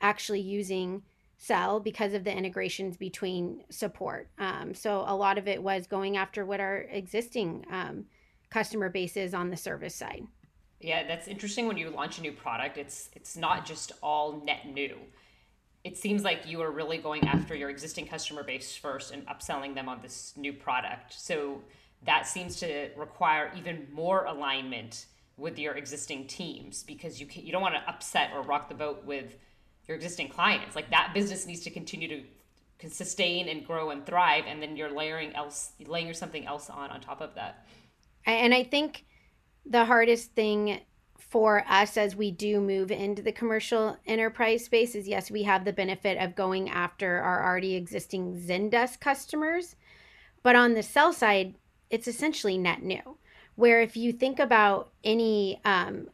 actually 0.00 0.40
using 0.40 1.02
Sell 1.38 1.80
because 1.80 2.14
of 2.14 2.24
the 2.24 2.34
integrations 2.34 2.96
between 2.96 3.62
support. 3.70 4.28
Um, 4.38 4.74
so 4.74 5.04
a 5.06 5.14
lot 5.14 5.36
of 5.36 5.46
it 5.46 5.62
was 5.62 5.86
going 5.86 6.16
after 6.16 6.46
what 6.46 6.60
our 6.60 6.78
existing 6.90 7.66
um, 7.70 8.06
customer 8.50 8.88
base 8.88 9.16
is 9.16 9.34
on 9.34 9.50
the 9.50 9.56
service 9.56 9.94
side. 9.94 10.26
Yeah, 10.80 11.06
that's 11.06 11.28
interesting 11.28 11.66
when 11.66 11.76
you 11.76 11.90
launch 11.90 12.18
a 12.18 12.22
new 12.22 12.32
product. 12.32 12.78
It's 12.78 13.10
it's 13.14 13.36
not 13.36 13.66
just 13.66 13.92
all 14.02 14.42
net 14.44 14.66
new. 14.72 14.96
It 15.84 15.96
seems 15.96 16.22
like 16.24 16.46
you 16.46 16.60
are 16.62 16.70
really 16.70 16.98
going 16.98 17.26
after 17.28 17.54
your 17.54 17.70
existing 17.70 18.06
customer 18.08 18.42
base 18.42 18.74
first 18.74 19.12
and 19.12 19.26
upselling 19.26 19.74
them 19.74 19.88
on 19.88 20.00
this 20.02 20.32
new 20.36 20.52
product. 20.52 21.14
So 21.18 21.60
that 22.04 22.26
seems 22.26 22.56
to 22.60 22.90
require 22.96 23.52
even 23.56 23.86
more 23.92 24.24
alignment 24.24 25.06
with 25.36 25.58
your 25.58 25.74
existing 25.74 26.26
teams 26.26 26.82
because 26.82 27.20
you 27.20 27.26
can, 27.26 27.44
you 27.44 27.52
don't 27.52 27.62
want 27.62 27.74
to 27.74 27.88
upset 27.88 28.30
or 28.34 28.42
rock 28.42 28.68
the 28.68 28.74
boat 28.74 29.04
with 29.04 29.36
your 29.86 29.96
existing 29.96 30.28
clients. 30.28 30.74
Like 30.74 30.90
that 30.90 31.12
business 31.14 31.46
needs 31.46 31.60
to 31.60 31.70
continue 31.70 32.08
to 32.08 32.90
sustain 32.90 33.48
and 33.48 33.66
grow 33.66 33.90
and 33.90 34.04
thrive, 34.04 34.44
and 34.46 34.62
then 34.62 34.76
you're 34.76 34.90
layering 34.90 35.34
else 35.34 35.72
laying 35.86 36.12
something 36.12 36.46
else 36.46 36.68
on 36.70 36.90
on 36.90 37.00
top 37.00 37.20
of 37.20 37.34
that. 37.34 37.66
And 38.24 38.52
I 38.52 38.64
think 38.64 39.04
the 39.64 39.84
hardest 39.84 40.32
thing 40.32 40.80
for 41.18 41.64
us 41.68 41.96
as 41.96 42.14
we 42.14 42.30
do 42.30 42.60
move 42.60 42.90
into 42.90 43.22
the 43.22 43.32
commercial 43.32 43.96
enterprise 44.06 44.64
space 44.64 44.94
is 44.94 45.08
yes, 45.08 45.30
we 45.30 45.42
have 45.42 45.64
the 45.64 45.72
benefit 45.72 46.18
of 46.18 46.36
going 46.36 46.70
after 46.70 47.20
our 47.20 47.44
already 47.44 47.74
existing 47.74 48.40
Zendesk 48.40 49.00
customers, 49.00 49.76
but 50.42 50.54
on 50.54 50.74
the 50.74 50.82
sell 50.82 51.12
side, 51.12 51.54
it's 51.90 52.08
essentially 52.08 52.58
net 52.58 52.82
new. 52.82 53.18
Where 53.56 53.80
if 53.80 53.96
you 53.96 54.12
think 54.12 54.38
about 54.38 54.92
any 55.02 55.60
um, 55.64 56.08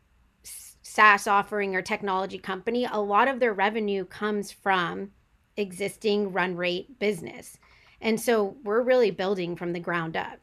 SaaS 0.92 1.26
offering 1.26 1.76
or 1.76 1.82
technology 1.82 2.38
company, 2.38 2.86
a 2.90 3.00
lot 3.00 3.28
of 3.28 3.40
their 3.40 3.52
revenue 3.52 4.04
comes 4.04 4.50
from 4.50 5.10
existing 5.56 6.32
run 6.32 6.56
rate 6.56 6.98
business. 6.98 7.58
And 8.00 8.20
so 8.20 8.56
we're 8.64 8.82
really 8.82 9.10
building 9.10 9.56
from 9.56 9.72
the 9.72 9.80
ground 9.80 10.16
up. 10.16 10.38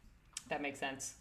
That 0.48 0.62
makes 0.62 0.80
sense. 0.80 1.14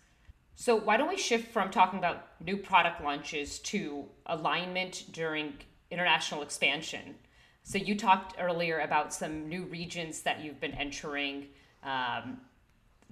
So, 0.55 0.75
why 0.75 0.97
don't 0.97 1.07
we 1.07 1.15
shift 1.15 1.53
from 1.53 1.71
talking 1.71 1.99
about 1.99 2.27
new 2.41 2.57
product 2.57 3.01
launches 3.01 3.59
to 3.59 4.03
alignment 4.25 5.05
during 5.13 5.53
international 5.89 6.41
expansion? 6.41 7.15
So, 7.63 7.77
you 7.77 7.95
talked 7.95 8.35
earlier 8.37 8.79
about 8.79 9.13
some 9.13 9.47
new 9.47 9.63
regions 9.63 10.21
that 10.23 10.43
you've 10.43 10.59
been 10.59 10.73
entering 10.73 11.47
um, 11.81 12.41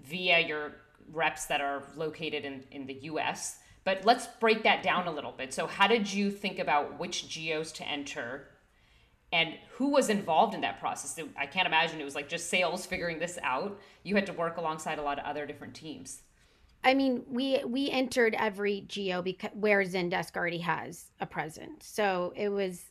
via 0.04 0.40
your 0.40 0.74
reps 1.12 1.46
that 1.46 1.62
are 1.62 1.84
located 1.96 2.46
in, 2.46 2.64
in 2.72 2.88
the 2.88 2.94
US. 3.04 3.60
But 3.84 4.04
let's 4.04 4.28
break 4.40 4.64
that 4.64 4.84
down 4.84 5.08
a 5.08 5.12
little 5.12 5.32
bit. 5.32 5.54
So, 5.54 5.66
how 5.66 5.88
did 5.88 6.12
you 6.12 6.30
think 6.30 6.60
about 6.60 7.00
which 7.00 7.30
geos 7.30 7.72
to 7.74 7.88
enter 7.88 8.50
and 9.32 9.56
who 9.72 9.90
was 9.90 10.10
involved 10.10 10.54
in 10.54 10.62
that 10.62 10.80
process? 10.80 11.18
I 11.38 11.46
can't 11.46 11.68
imagine 11.68 12.02
it 12.02 12.06
was 12.06 12.16
like 12.16 12.30
just 12.30 12.50
sales 12.50 12.86
figuring 12.86 13.20
this 13.20 13.40
out. 13.44 13.80
You 14.04 14.16
had 14.16 14.26
to 14.26 14.34
work 14.34 14.58
alongside 14.58 15.00
a 15.00 15.04
lot 15.04 15.20
of 15.20 15.26
other 15.26 15.46
different 15.46 15.74
teams. 15.74 16.22
I 16.84 16.94
mean, 16.94 17.24
we 17.30 17.62
we 17.66 17.90
entered 17.90 18.36
every 18.38 18.86
geo 18.88 19.22
because 19.22 19.52
where 19.54 19.82
Zendesk 19.84 20.36
already 20.36 20.60
has 20.60 21.06
a 21.20 21.26
presence. 21.26 21.88
So 21.88 22.34
it 22.36 22.50
was 22.50 22.86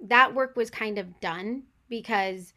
that 0.00 0.34
work 0.34 0.56
was 0.56 0.70
kind 0.70 0.98
of 0.98 1.20
done 1.20 1.64
because 1.88 2.52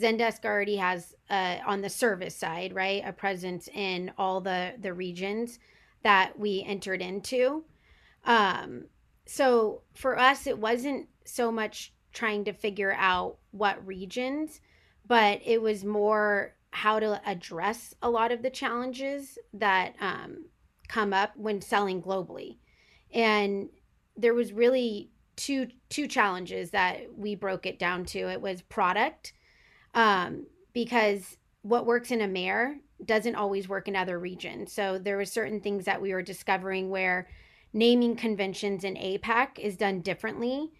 Zendesk 0.00 0.44
already 0.44 0.76
has 0.76 1.14
uh, 1.30 1.58
on 1.66 1.80
the 1.80 1.90
service 1.90 2.34
side, 2.34 2.74
right, 2.74 3.02
a 3.04 3.12
presence 3.12 3.68
in 3.72 4.12
all 4.18 4.40
the 4.40 4.74
the 4.80 4.92
regions 4.92 5.58
that 6.02 6.38
we 6.38 6.64
entered 6.66 7.00
into. 7.00 7.64
Um, 8.24 8.86
so 9.26 9.82
for 9.94 10.18
us, 10.18 10.46
it 10.46 10.58
wasn't 10.58 11.08
so 11.24 11.50
much 11.50 11.92
trying 12.12 12.44
to 12.44 12.52
figure 12.52 12.94
out 12.98 13.38
what 13.50 13.86
regions, 13.86 14.60
but 15.06 15.40
it 15.44 15.60
was 15.60 15.84
more 15.84 16.54
how 16.70 16.98
to 16.98 17.20
address 17.24 17.94
a 18.02 18.10
lot 18.10 18.32
of 18.32 18.42
the 18.42 18.50
challenges 18.50 19.38
that 19.52 19.94
um, 20.00 20.46
come 20.88 21.12
up 21.12 21.36
when 21.36 21.60
selling 21.60 22.02
globally. 22.02 22.56
And 23.12 23.68
there 24.16 24.34
was 24.34 24.52
really 24.52 25.10
two 25.36 25.68
two 25.88 26.06
challenges 26.06 26.70
that 26.70 27.16
we 27.16 27.34
broke 27.34 27.66
it 27.66 27.78
down 27.78 28.04
to. 28.06 28.30
It 28.30 28.40
was 28.40 28.62
product, 28.62 29.32
um, 29.94 30.46
because 30.72 31.36
what 31.62 31.86
works 31.86 32.10
in 32.10 32.20
EMEA 32.20 32.78
doesn't 33.04 33.34
always 33.34 33.68
work 33.68 33.88
in 33.88 33.96
other 33.96 34.18
regions. 34.18 34.72
So 34.72 34.98
there 34.98 35.16
were 35.16 35.24
certain 35.24 35.60
things 35.60 35.84
that 35.84 36.00
we 36.00 36.12
were 36.12 36.22
discovering 36.22 36.90
where 36.90 37.28
naming 37.72 38.16
conventions 38.16 38.84
in 38.84 38.94
APAC 38.94 39.58
is 39.58 39.76
done 39.76 40.00
differently 40.00 40.70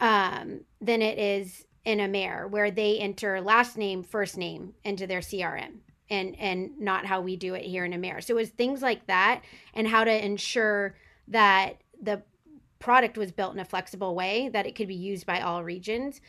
um, 0.00 0.60
than 0.80 1.02
it 1.02 1.18
is 1.18 1.66
in 1.84 1.98
EMEA, 1.98 2.50
where 2.50 2.70
they 2.70 2.98
enter 2.98 3.40
last 3.40 3.76
name, 3.76 4.02
first 4.02 4.36
name 4.36 4.74
into 4.84 5.06
their 5.06 5.20
CRM 5.20 5.78
and 6.10 6.38
and 6.38 6.78
not 6.78 7.06
how 7.06 7.20
we 7.20 7.36
do 7.36 7.54
it 7.54 7.64
here 7.64 7.84
in 7.84 7.92
EMEA. 7.92 8.22
So 8.22 8.34
it 8.34 8.36
was 8.36 8.50
things 8.50 8.82
like 8.82 9.06
that 9.06 9.42
and 9.74 9.86
how 9.86 10.04
to 10.04 10.24
ensure 10.24 10.96
that 11.28 11.80
the 12.00 12.22
product 12.78 13.18
was 13.18 13.32
built 13.32 13.54
in 13.54 13.60
a 13.60 13.64
flexible 13.64 14.14
way 14.14 14.48
that 14.52 14.66
it 14.66 14.74
could 14.74 14.88
be 14.88 14.94
used 14.94 15.26
by 15.26 15.40
all 15.40 15.64
regions. 15.64 16.20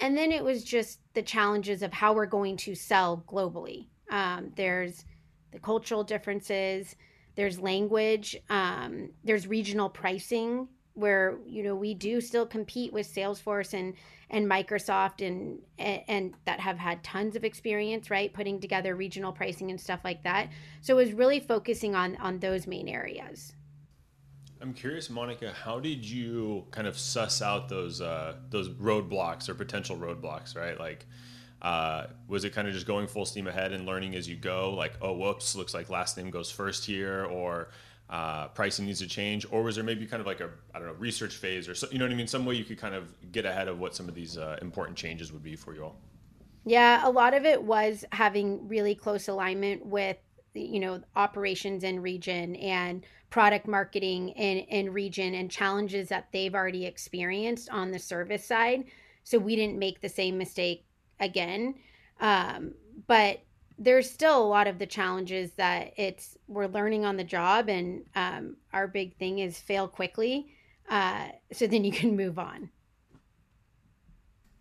And 0.00 0.16
then 0.16 0.30
it 0.30 0.44
was 0.44 0.64
just 0.64 1.00
the 1.14 1.22
challenges 1.22 1.82
of 1.82 1.92
how 1.92 2.12
we're 2.12 2.26
going 2.26 2.56
to 2.58 2.74
sell 2.74 3.24
globally. 3.26 3.86
Um, 4.10 4.52
there's 4.56 5.04
the 5.52 5.58
cultural 5.58 6.04
differences, 6.04 6.94
there's 7.34 7.58
language, 7.58 8.36
um, 8.50 9.10
there's 9.24 9.46
regional 9.46 9.88
pricing 9.88 10.68
where 10.94 11.38
you 11.46 11.62
know 11.62 11.76
we 11.76 11.94
do 11.94 12.20
still 12.20 12.44
compete 12.44 12.92
with 12.92 13.06
Salesforce 13.06 13.72
and 13.72 13.94
and 14.30 14.50
Microsoft 14.50 15.26
and, 15.26 15.58
and 15.78 16.34
that 16.44 16.60
have 16.60 16.76
had 16.76 17.02
tons 17.04 17.36
of 17.36 17.44
experience 17.44 18.10
right 18.10 18.32
putting 18.32 18.60
together 18.60 18.94
regional 18.94 19.32
pricing 19.32 19.70
and 19.70 19.80
stuff 19.80 20.00
like 20.04 20.22
that. 20.24 20.48
So 20.80 20.98
it 20.98 21.04
was 21.04 21.12
really 21.14 21.40
focusing 21.40 21.94
on 21.94 22.16
on 22.16 22.40
those 22.40 22.66
main 22.66 22.88
areas. 22.88 23.54
I'm 24.60 24.74
curious, 24.74 25.08
Monica, 25.08 25.52
how 25.52 25.78
did 25.78 26.04
you 26.04 26.64
kind 26.70 26.86
of 26.86 26.98
suss 26.98 27.42
out 27.42 27.68
those 27.68 28.00
uh, 28.00 28.34
those 28.50 28.68
roadblocks 28.68 29.48
or 29.48 29.54
potential 29.54 29.96
roadblocks, 29.96 30.56
right? 30.56 30.78
Like, 30.78 31.06
uh, 31.62 32.06
was 32.26 32.44
it 32.44 32.54
kind 32.54 32.66
of 32.66 32.74
just 32.74 32.86
going 32.86 33.06
full 33.06 33.24
steam 33.24 33.46
ahead 33.46 33.72
and 33.72 33.86
learning 33.86 34.14
as 34.16 34.28
you 34.28 34.36
go? 34.36 34.74
Like, 34.74 34.94
oh, 35.00 35.12
whoops, 35.12 35.54
looks 35.54 35.74
like 35.74 35.90
last 35.90 36.16
name 36.16 36.30
goes 36.30 36.50
first 36.50 36.84
here, 36.84 37.24
or 37.26 37.70
uh, 38.10 38.48
pricing 38.48 38.86
needs 38.86 38.98
to 39.00 39.06
change, 39.06 39.46
or 39.50 39.62
was 39.62 39.76
there 39.76 39.84
maybe 39.84 40.06
kind 40.06 40.20
of 40.20 40.26
like 40.26 40.40
a 40.40 40.50
I 40.74 40.78
don't 40.78 40.88
know 40.88 40.94
research 40.94 41.36
phase 41.36 41.68
or 41.68 41.74
so, 41.74 41.86
you 41.90 41.98
know 41.98 42.04
what 42.04 42.12
I 42.12 42.16
mean? 42.16 42.26
Some 42.26 42.44
way 42.44 42.54
you 42.54 42.64
could 42.64 42.78
kind 42.78 42.94
of 42.94 43.12
get 43.32 43.44
ahead 43.44 43.68
of 43.68 43.78
what 43.78 43.94
some 43.94 44.08
of 44.08 44.14
these 44.14 44.38
uh, 44.38 44.58
important 44.60 44.96
changes 44.96 45.32
would 45.32 45.42
be 45.42 45.56
for 45.56 45.74
you 45.74 45.84
all. 45.84 45.96
Yeah, 46.64 47.06
a 47.06 47.10
lot 47.10 47.32
of 47.32 47.44
it 47.44 47.62
was 47.62 48.04
having 48.12 48.66
really 48.68 48.94
close 48.94 49.28
alignment 49.28 49.86
with 49.86 50.16
you 50.58 50.80
know 50.80 51.00
operations 51.16 51.84
in 51.84 52.00
region 52.00 52.56
and 52.56 53.04
product 53.30 53.66
marketing 53.66 54.30
in 54.30 54.58
in 54.58 54.92
region 54.92 55.34
and 55.34 55.50
challenges 55.50 56.08
that 56.08 56.28
they've 56.32 56.54
already 56.54 56.86
experienced 56.86 57.68
on 57.70 57.90
the 57.90 57.98
service 57.98 58.44
side 58.44 58.84
so 59.28 59.38
we 59.38 59.56
didn't 59.56 59.78
make 59.78 60.00
the 60.00 60.08
same 60.08 60.38
mistake 60.38 60.86
again. 61.20 61.74
Um, 62.18 62.72
but 63.06 63.40
there's 63.78 64.10
still 64.10 64.42
a 64.42 64.48
lot 64.48 64.66
of 64.66 64.78
the 64.78 64.86
challenges 64.86 65.52
that 65.52 65.92
it's 65.98 66.38
we're 66.46 66.66
learning 66.66 67.04
on 67.04 67.18
the 67.18 67.24
job, 67.24 67.68
and 67.68 68.06
um, 68.16 68.56
our 68.72 68.88
big 68.88 69.16
thing 69.18 69.40
is 69.40 69.60
fail 69.60 69.86
quickly, 69.86 70.54
uh, 70.88 71.28
so 71.52 71.66
then 71.66 71.84
you 71.84 71.92
can 71.92 72.16
move 72.22 72.38
on. 72.38 72.70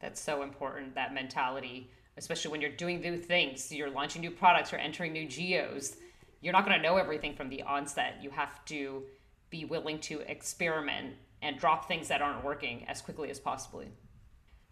That's 0.01 0.19
so 0.19 0.43
important. 0.43 0.93
That 0.95 1.13
mentality, 1.13 1.89
especially 2.17 2.51
when 2.51 2.61
you're 2.61 2.71
doing 2.71 3.01
new 3.01 3.17
things, 3.17 3.71
you're 3.71 3.89
launching 3.89 4.21
new 4.21 4.31
products, 4.31 4.73
or 4.73 4.77
entering 4.77 5.13
new 5.13 5.27
geos. 5.27 5.97
You're 6.41 6.53
not 6.53 6.65
going 6.65 6.77
to 6.77 6.83
know 6.83 6.97
everything 6.97 7.35
from 7.35 7.49
the 7.49 7.63
onset. 7.63 8.15
You 8.21 8.29
have 8.29 8.63
to 8.65 9.03
be 9.49 9.65
willing 9.65 9.99
to 9.99 10.19
experiment 10.21 11.15
and 11.41 11.57
drop 11.57 11.87
things 11.87 12.07
that 12.07 12.21
aren't 12.21 12.43
working 12.43 12.85
as 12.87 13.01
quickly 13.01 13.29
as 13.29 13.39
possible. 13.39 13.83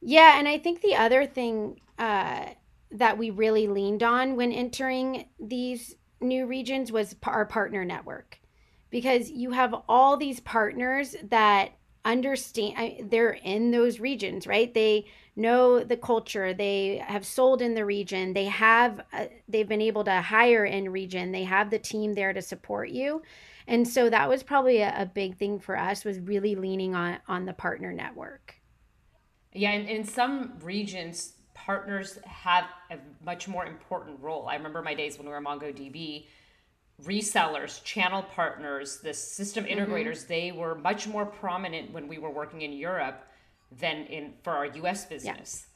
Yeah, 0.02 0.38
and 0.38 0.48
I 0.48 0.58
think 0.58 0.82
the 0.82 0.96
other 0.96 1.26
thing 1.26 1.80
uh, 1.98 2.46
that 2.92 3.18
we 3.18 3.30
really 3.30 3.68
leaned 3.68 4.04
on 4.04 4.36
when 4.36 4.52
entering 4.52 5.28
these 5.40 5.96
new 6.22 6.46
regions 6.46 6.92
was 6.92 7.16
our 7.24 7.46
partner 7.46 7.84
network 7.86 8.40
because 8.90 9.30
you 9.30 9.52
have 9.52 9.76
all 9.90 10.18
these 10.18 10.40
partners 10.40 11.16
that 11.24 11.72
understand 12.06 13.10
they're 13.10 13.32
in 13.32 13.72
those 13.72 14.00
regions 14.00 14.46
right 14.46 14.74
they 14.74 15.06
know 15.36 15.84
the 15.84 15.98
culture. 15.98 16.54
They 16.54 17.04
have 17.06 17.26
sold 17.26 17.62
in 17.62 17.74
the 17.74 17.86
region. 17.86 18.34
They 18.34 18.46
have 18.46 19.02
uh, 19.12 19.26
they've 19.48 19.68
been 19.68 19.82
able 19.82 20.04
to 20.06 20.22
hire 20.22 20.66
in 20.66 20.90
region. 20.90 21.32
They 21.32 21.44
have 21.44 21.70
the 21.70 21.80
team 21.80 22.14
there 22.14 22.34
to 22.34 22.42
support 22.42 22.90
you. 22.90 23.22
And 23.68 23.88
so 23.88 24.10
that 24.10 24.30
was 24.30 24.44
probably 24.44 24.82
a, 24.82 24.94
a 25.02 25.06
big 25.06 25.38
thing 25.38 25.60
for 25.60 25.78
us 25.78 26.06
was 26.06 26.20
really 26.20 26.56
leaning 26.56 26.96
on 26.96 27.18
on 27.28 27.46
the 27.46 27.54
partner 27.54 27.92
network. 27.92 28.56
Yeah 29.54 29.72
and 29.72 29.90
in 29.90 30.04
some 30.04 30.54
regions 30.62 31.34
partners 31.54 32.20
have 32.26 32.66
a 32.92 32.98
much 33.24 33.48
more 33.48 33.66
important 33.66 34.20
role. 34.22 34.48
I 34.48 34.56
remember 34.56 34.82
my 34.82 34.94
days 34.94 35.18
when 35.18 35.28
we 35.28 35.34
were 35.34 35.42
mongodb. 35.42 36.28
Resellers, 37.04 37.84
channel 37.84 38.24
partners, 38.24 39.00
the 39.02 39.14
system 39.14 39.66
mm-hmm. 39.66 39.80
integrators, 39.80 40.20
mm-hmm. 40.20 40.28
they 40.28 40.52
were 40.54 40.76
much 40.76 41.08
more 41.08 41.26
prominent 41.26 41.92
when 41.92 42.08
we 42.08 42.20
were 42.20 42.30
working 42.30 42.62
in 42.62 42.72
Europe 42.72 43.26
than 43.80 44.06
in 44.06 44.34
for 44.44 44.54
our 44.54 44.66
US 44.66 45.06
business. 45.06 45.68
Yeah. 45.68 45.72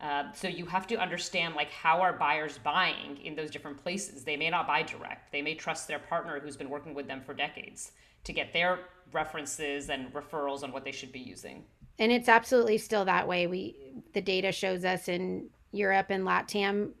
Uh, 0.00 0.32
so 0.32 0.48
you 0.48 0.66
have 0.66 0.86
to 0.88 0.96
understand 0.96 1.54
like 1.54 1.70
how 1.70 2.00
are 2.00 2.12
buyers 2.12 2.58
buying 2.58 3.16
in 3.22 3.34
those 3.34 3.50
different 3.50 3.82
places. 3.82 4.24
They 4.24 4.36
may 4.36 4.50
not 4.50 4.66
buy 4.66 4.82
direct. 4.82 5.32
They 5.32 5.40
may 5.40 5.54
trust 5.54 5.88
their 5.88 6.00
partner 6.00 6.40
who's 6.40 6.56
been 6.56 6.68
working 6.68 6.94
with 6.94 7.06
them 7.06 7.22
for 7.24 7.32
decades 7.32 7.92
to 8.24 8.32
get 8.32 8.52
their 8.52 8.80
references 9.12 9.90
and 9.90 10.12
referrals 10.12 10.62
on 10.62 10.72
what 10.72 10.84
they 10.84 10.92
should 10.92 11.12
be 11.12 11.20
using. 11.20 11.64
And 11.98 12.10
it's 12.10 12.28
absolutely 12.28 12.78
still 12.78 13.04
that 13.04 13.28
way. 13.28 13.46
We 13.46 13.76
the 14.12 14.20
data 14.20 14.52
shows 14.52 14.84
us 14.84 15.08
in 15.08 15.48
Europe 15.70 16.06
and 16.10 16.24
LATAM 16.24 16.92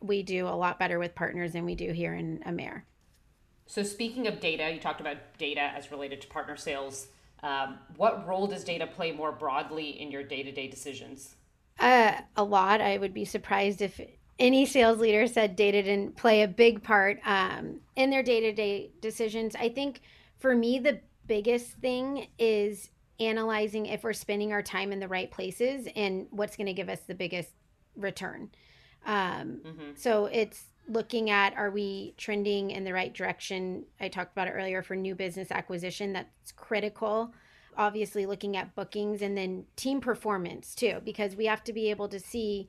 we 0.00 0.22
do 0.22 0.46
a 0.46 0.50
lot 0.50 0.78
better 0.78 0.98
with 0.98 1.14
partners 1.14 1.52
than 1.52 1.64
we 1.64 1.74
do 1.74 1.92
here 1.92 2.14
in 2.14 2.42
AMER. 2.44 2.84
So, 3.66 3.82
speaking 3.82 4.26
of 4.26 4.40
data, 4.40 4.70
you 4.72 4.80
talked 4.80 5.00
about 5.00 5.16
data 5.38 5.60
as 5.60 5.90
related 5.90 6.20
to 6.22 6.28
partner 6.28 6.56
sales. 6.56 7.08
Um, 7.42 7.78
what 7.96 8.26
role 8.26 8.46
does 8.46 8.64
data 8.64 8.86
play 8.86 9.12
more 9.12 9.32
broadly 9.32 10.00
in 10.00 10.10
your 10.10 10.22
day 10.22 10.42
to 10.42 10.52
day 10.52 10.68
decisions? 10.68 11.36
Uh, 11.78 12.12
a 12.36 12.42
lot. 12.42 12.80
I 12.80 12.98
would 12.98 13.14
be 13.14 13.24
surprised 13.24 13.80
if 13.80 14.00
any 14.38 14.66
sales 14.66 14.98
leader 14.98 15.26
said 15.26 15.56
data 15.56 15.82
didn't 15.82 16.16
play 16.16 16.42
a 16.42 16.48
big 16.48 16.82
part 16.82 17.18
um, 17.24 17.80
in 17.96 18.10
their 18.10 18.22
day 18.22 18.40
to 18.40 18.52
day 18.52 18.90
decisions. 19.00 19.54
I 19.56 19.68
think 19.68 20.00
for 20.38 20.54
me, 20.54 20.78
the 20.78 21.00
biggest 21.26 21.72
thing 21.72 22.28
is 22.38 22.90
analyzing 23.20 23.86
if 23.86 24.04
we're 24.04 24.12
spending 24.12 24.52
our 24.52 24.62
time 24.62 24.92
in 24.92 25.00
the 25.00 25.08
right 25.08 25.30
places 25.30 25.88
and 25.96 26.26
what's 26.30 26.56
going 26.56 26.66
to 26.66 26.72
give 26.72 26.88
us 26.88 27.00
the 27.00 27.14
biggest 27.14 27.50
return. 27.96 28.50
Um, 29.06 29.60
mm-hmm. 29.64 29.90
So 29.96 30.26
it's 30.26 30.66
looking 30.88 31.30
at 31.30 31.54
are 31.56 31.70
we 31.70 32.14
trending 32.16 32.70
in 32.70 32.84
the 32.84 32.92
right 32.92 33.12
direction? 33.12 33.84
I 34.00 34.08
talked 34.08 34.32
about 34.32 34.48
it 34.48 34.52
earlier 34.52 34.82
for 34.82 34.96
new 34.96 35.14
business 35.14 35.50
acquisition. 35.50 36.12
That's 36.12 36.52
critical. 36.52 37.32
Obviously, 37.76 38.26
looking 38.26 38.56
at 38.56 38.74
bookings 38.74 39.22
and 39.22 39.36
then 39.36 39.64
team 39.76 40.00
performance 40.00 40.74
too, 40.74 41.00
because 41.04 41.36
we 41.36 41.46
have 41.46 41.62
to 41.64 41.72
be 41.72 41.90
able 41.90 42.08
to 42.08 42.18
see 42.18 42.68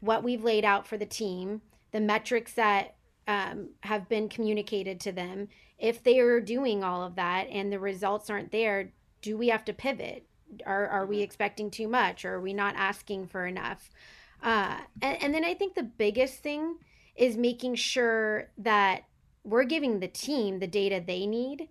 what 0.00 0.22
we've 0.22 0.44
laid 0.44 0.64
out 0.64 0.86
for 0.86 0.98
the 0.98 1.06
team, 1.06 1.62
the 1.92 2.00
metrics 2.00 2.52
that 2.54 2.96
um, 3.28 3.68
have 3.80 4.08
been 4.08 4.28
communicated 4.28 5.00
to 5.00 5.12
them. 5.12 5.48
If 5.78 6.02
they 6.02 6.18
are 6.18 6.40
doing 6.40 6.82
all 6.84 7.02
of 7.02 7.14
that 7.16 7.48
and 7.48 7.72
the 7.72 7.78
results 7.78 8.28
aren't 8.28 8.50
there, 8.50 8.92
do 9.20 9.36
we 9.36 9.48
have 9.48 9.64
to 9.66 9.72
pivot? 9.72 10.26
Are, 10.66 10.86
are 10.88 11.06
we 11.06 11.16
mm-hmm. 11.16 11.24
expecting 11.24 11.70
too 11.70 11.88
much 11.88 12.24
or 12.24 12.34
are 12.34 12.40
we 12.40 12.52
not 12.52 12.74
asking 12.76 13.28
for 13.28 13.46
enough? 13.46 13.90
Uh, 14.42 14.78
and, 15.00 15.22
and 15.22 15.34
then 15.34 15.44
I 15.44 15.54
think 15.54 15.74
the 15.74 15.82
biggest 15.82 16.42
thing 16.42 16.76
is 17.16 17.36
making 17.36 17.74
sure 17.74 18.50
that 18.58 19.04
we're 19.44 19.64
giving 19.64 20.00
the 20.00 20.08
team 20.08 20.58
the 20.58 20.66
data 20.66 21.02
they 21.04 21.26
need 21.26 21.68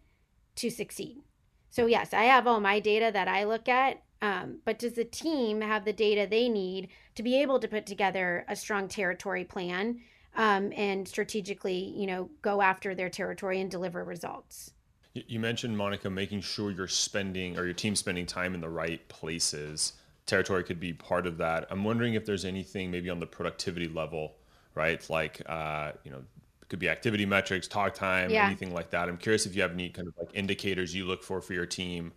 to 0.56 0.70
succeed. 0.70 1.22
So, 1.70 1.86
yes, 1.86 2.14
I 2.14 2.24
have 2.24 2.48
all 2.48 2.60
my 2.60 2.80
data 2.80 3.12
that 3.14 3.28
I 3.28 3.46
look 3.46 3.70
at, 3.70 4.04
um, 4.22 4.60
but 4.66 4.78
does 4.78 4.94
the 4.94 5.06
team 5.06 5.62
have 5.62 5.86
the 5.86 5.94
data 5.94 6.28
they 6.30 6.50
need 6.50 6.90
to 7.16 7.24
be 7.24 7.42
able 7.42 7.60
to 7.60 7.68
put 7.68 7.86
together 7.86 8.46
a 8.48 8.56
strong 8.56 8.88
territory 8.88 9.46
plan 9.46 10.02
um, 10.36 10.72
and 10.76 11.08
strategically, 11.08 11.94
you 11.96 12.08
know, 12.08 12.30
go 12.42 12.62
after 12.62 12.94
their 12.94 13.10
territory 13.10 13.62
and 13.62 13.72
deliver 13.72 14.04
results? 14.04 14.74
You 15.14 15.40
mentioned, 15.40 15.78
Monica, 15.78 16.10
making 16.10 16.42
sure 16.42 16.72
you're 16.72 16.88
spending 16.88 17.58
or 17.58 17.66
your 17.66 17.74
team 17.74 17.96
spending 17.96 18.26
time 18.26 18.54
in 18.54 18.62
the 18.62 18.70
right 18.70 19.06
places. 19.10 19.94
Territory 20.26 20.64
could 20.64 20.80
be 20.80 20.94
part 20.94 21.26
of 21.26 21.38
that. 21.38 21.68
I'm 21.70 21.84
wondering 21.84 22.14
if 22.14 22.26
there's 22.26 22.46
anything 22.46 22.92
maybe 22.92 23.10
on 23.10 23.20
the 23.20 23.26
productivity 23.26 23.88
level 23.88 24.36
right? 24.76 25.08
Like, 25.10 25.42
uh, 25.48 25.92
you 26.04 26.12
know, 26.12 26.20
it 26.62 26.70
could 26.70 26.80
be 26.80 26.90
activity 26.90 27.26
metrics, 27.26 27.68
talk 27.68 27.94
time, 27.94 28.30
yeah. 28.30 28.46
anything 28.46 28.74
like 28.74 28.92
that. 28.92 29.10
I'm 29.10 29.18
curious 29.18 29.46
if 29.46 29.56
you 29.56 29.62
have 29.62 29.72
any 29.72 29.90
kind 29.90 30.08
of 30.08 30.14
like 30.18 30.30
indicators 30.34 30.96
you 30.96 31.06
look 31.06 31.24
for 31.24 31.42
for 31.42 31.54
your 31.54 31.66
team. 31.66 32.14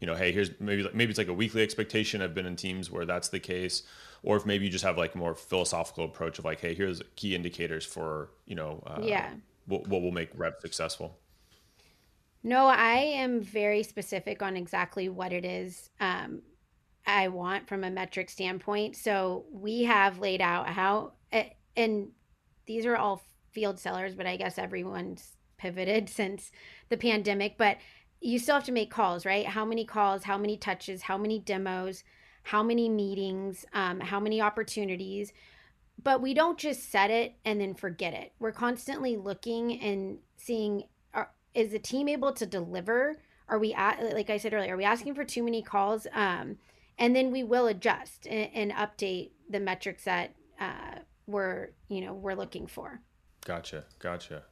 You 0.00 0.06
know, 0.06 0.14
hey, 0.14 0.30
here's 0.32 0.50
maybe 0.60 0.88
maybe 0.94 1.10
it's 1.10 1.18
like 1.18 1.28
a 1.28 1.34
weekly 1.34 1.62
expectation. 1.62 2.22
I've 2.22 2.34
been 2.34 2.46
in 2.46 2.56
teams 2.56 2.90
where 2.90 3.04
that's 3.04 3.28
the 3.28 3.40
case, 3.40 3.82
or 4.22 4.36
if 4.36 4.46
maybe 4.46 4.64
you 4.64 4.70
just 4.70 4.84
have 4.84 4.96
like 4.96 5.16
more 5.16 5.34
philosophical 5.34 6.04
approach 6.04 6.38
of 6.38 6.44
like, 6.44 6.60
hey, 6.60 6.74
here's 6.74 7.02
key 7.16 7.34
indicators 7.34 7.84
for 7.84 8.30
you 8.46 8.54
know, 8.54 8.82
uh, 8.86 9.00
yeah, 9.02 9.30
what, 9.66 9.88
what 9.88 10.02
will 10.02 10.12
make 10.12 10.30
reps 10.34 10.62
successful. 10.62 11.18
No, 12.44 12.66
I 12.66 12.94
am 12.94 13.40
very 13.40 13.82
specific 13.82 14.42
on 14.42 14.56
exactly 14.56 15.08
what 15.08 15.32
it 15.32 15.44
is 15.44 15.90
um, 16.00 16.42
I 17.06 17.28
want 17.28 17.66
from 17.66 17.84
a 17.84 17.90
metric 17.90 18.30
standpoint. 18.30 18.94
So 18.96 19.46
we 19.50 19.84
have 19.84 20.18
laid 20.18 20.40
out 20.40 20.68
how 20.68 21.12
and 21.78 22.08
these 22.66 22.84
are 22.84 22.96
all 22.96 23.22
field 23.52 23.78
sellers, 23.78 24.14
but 24.14 24.26
I 24.26 24.36
guess 24.36 24.58
everyone's 24.58 25.36
pivoted 25.56 26.08
since 26.20 26.50
the 26.88 26.96
pandemic. 26.96 27.56
But 27.56 27.78
you 28.20 28.38
still 28.38 28.56
have 28.56 28.64
to 28.64 28.72
make 28.72 28.90
calls, 28.90 29.24
right? 29.24 29.46
How 29.46 29.64
many 29.64 29.84
calls, 29.84 30.24
how 30.24 30.36
many 30.36 30.56
touches, 30.56 31.02
how 31.02 31.16
many 31.16 31.38
demos, 31.38 32.04
how 32.42 32.62
many 32.62 32.88
meetings, 32.88 33.64
um, 33.72 34.00
how 34.00 34.18
many 34.18 34.40
opportunities. 34.40 35.32
But 36.02 36.20
we 36.22 36.34
don't 36.34 36.58
just 36.58 36.90
set 36.90 37.10
it 37.10 37.34
and 37.44 37.60
then 37.60 37.74
forget 37.74 38.14
it. 38.14 38.32
We're 38.38 38.52
constantly 38.52 39.16
looking 39.16 39.80
and 39.80 40.18
seeing 40.36 40.84
are, 41.14 41.30
is 41.54 41.72
the 41.72 41.78
team 41.78 42.08
able 42.08 42.32
to 42.32 42.46
deliver? 42.46 43.20
Are 43.48 43.58
we 43.58 43.74
at, 43.74 44.02
like 44.14 44.30
I 44.30 44.36
said 44.36 44.54
earlier, 44.54 44.74
are 44.74 44.76
we 44.76 44.84
asking 44.84 45.14
for 45.14 45.24
too 45.24 45.42
many 45.42 45.62
calls? 45.62 46.06
Um, 46.12 46.56
and 46.98 47.14
then 47.14 47.30
we 47.30 47.42
will 47.42 47.66
adjust 47.66 48.26
and, 48.26 48.50
and 48.54 48.72
update 48.72 49.30
the 49.48 49.60
metrics 49.60 50.04
that 50.04 50.34
uh, 50.60 51.00
we're 51.28 51.68
you 51.88 52.00
know 52.00 52.14
we're 52.14 52.34
looking 52.34 52.66
for. 52.66 53.00
Gotcha 53.44 53.84
gotcha. 54.00 54.42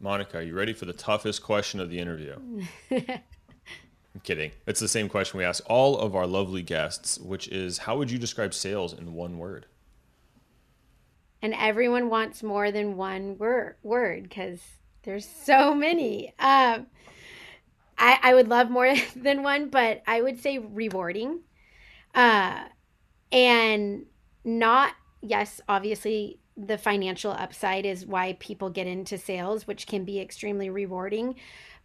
Monica 0.00 0.38
are 0.38 0.42
you 0.42 0.54
ready 0.54 0.72
for 0.72 0.86
the 0.86 0.92
toughest 0.92 1.42
question 1.42 1.78
of 1.78 1.90
the 1.90 1.98
interview? 1.98 2.36
I'm 2.90 4.20
kidding. 4.24 4.50
It's 4.66 4.80
the 4.80 4.88
same 4.88 5.08
question 5.08 5.38
we 5.38 5.44
ask 5.44 5.62
all 5.66 5.96
of 5.98 6.16
our 6.16 6.26
lovely 6.26 6.62
guests 6.62 7.18
which 7.18 7.46
is 7.48 7.78
how 7.78 7.98
would 7.98 8.10
you 8.10 8.18
describe 8.18 8.52
sales 8.52 8.92
in 8.92 9.14
one 9.14 9.38
word? 9.38 9.66
And 11.40 11.54
everyone 11.54 12.08
wants 12.08 12.42
more 12.42 12.72
than 12.72 12.96
one 12.96 13.36
word 13.38 13.76
word 13.82 14.24
because 14.24 14.60
there's 15.02 15.28
so 15.28 15.74
many. 15.74 16.28
Um, 16.38 16.86
I, 17.98 18.18
I 18.22 18.34
would 18.34 18.48
love 18.48 18.70
more 18.70 18.94
than 19.16 19.42
one 19.42 19.68
but 19.68 20.02
i 20.06 20.20
would 20.20 20.40
say 20.40 20.58
rewarding. 20.58 21.40
Uh, 22.14 22.64
and 23.30 24.04
not 24.44 24.92
yes, 25.22 25.60
obviously 25.68 26.40
the 26.56 26.76
financial 26.76 27.32
upside 27.32 27.86
is 27.86 28.04
why 28.04 28.36
people 28.38 28.68
get 28.68 28.86
into 28.86 29.16
sales, 29.16 29.66
which 29.66 29.86
can 29.86 30.04
be 30.04 30.20
extremely 30.20 30.68
rewarding. 30.68 31.36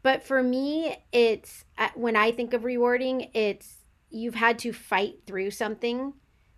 But 0.04 0.24
for 0.24 0.44
me, 0.44 0.98
it's 1.12 1.64
uh, 1.78 1.90
when 1.96 2.16
I 2.16 2.32
think 2.32 2.54
of 2.54 2.66
rewarding, 2.66 3.30
it's 3.34 3.78
you've 4.10 4.36
had 4.36 4.60
to 4.60 4.74
fight 4.74 5.20
through 5.26 5.52
something 5.52 6.14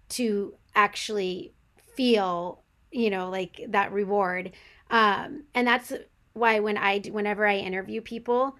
to 0.09 0.55
actually 0.75 1.53
feel, 1.95 2.63
you 2.91 3.09
know, 3.09 3.29
like 3.29 3.59
that 3.69 3.91
reward. 3.91 4.51
Um, 4.89 5.43
and 5.53 5.67
that's 5.67 5.93
why 6.33 6.59
when 6.59 6.77
I 6.77 6.99
whenever 6.99 7.45
I 7.45 7.57
interview 7.57 8.01
people, 8.01 8.55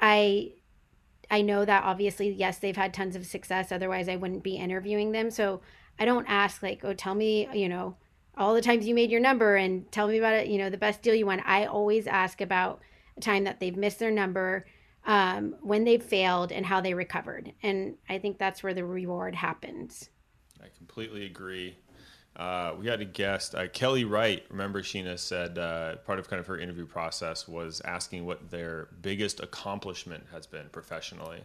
I 0.00 0.52
I 1.30 1.40
know 1.40 1.64
that 1.64 1.84
obviously 1.84 2.30
yes, 2.30 2.58
they've 2.58 2.76
had 2.76 2.92
tons 2.92 3.16
of 3.16 3.24
success 3.24 3.72
otherwise 3.72 4.08
I 4.08 4.16
wouldn't 4.16 4.42
be 4.42 4.56
interviewing 4.56 5.12
them. 5.12 5.30
So 5.30 5.62
I 5.98 6.04
don't 6.04 6.26
ask 6.26 6.62
like, 6.62 6.84
oh, 6.84 6.94
tell 6.94 7.14
me, 7.14 7.48
you 7.52 7.68
know, 7.68 7.96
all 8.36 8.54
the 8.54 8.62
times 8.62 8.86
you 8.86 8.94
made 8.94 9.10
your 9.10 9.20
number 9.20 9.56
and 9.56 9.90
tell 9.92 10.08
me 10.08 10.18
about 10.18 10.34
it, 10.34 10.48
you 10.48 10.58
know, 10.58 10.70
the 10.70 10.78
best 10.78 11.02
deal 11.02 11.14
you 11.14 11.26
won. 11.26 11.40
I 11.40 11.66
always 11.66 12.06
ask 12.06 12.40
about 12.40 12.80
a 13.16 13.20
time 13.20 13.44
that 13.44 13.60
they've 13.60 13.76
missed 13.76 13.98
their 13.98 14.10
number, 14.10 14.66
um, 15.06 15.54
when 15.60 15.84
they've 15.84 16.02
failed, 16.02 16.50
and 16.50 16.64
how 16.64 16.80
they 16.80 16.94
recovered. 16.94 17.52
And 17.62 17.96
I 18.08 18.18
think 18.18 18.38
that's 18.38 18.62
where 18.62 18.74
the 18.74 18.84
reward 18.84 19.34
happens. 19.34 20.08
I 20.62 20.68
completely 20.76 21.26
agree. 21.26 21.76
Uh, 22.34 22.72
we 22.78 22.86
had 22.86 23.02
a 23.02 23.04
guest, 23.04 23.54
uh, 23.54 23.68
Kelly 23.68 24.04
Wright. 24.04 24.42
Remember, 24.48 24.80
Sheena 24.80 25.18
said 25.18 25.58
uh, 25.58 25.96
part 25.96 26.18
of 26.18 26.30
kind 26.30 26.40
of 26.40 26.46
her 26.46 26.58
interview 26.58 26.86
process 26.86 27.46
was 27.46 27.82
asking 27.84 28.24
what 28.24 28.50
their 28.50 28.88
biggest 29.02 29.40
accomplishment 29.40 30.24
has 30.32 30.46
been 30.46 30.70
professionally. 30.70 31.42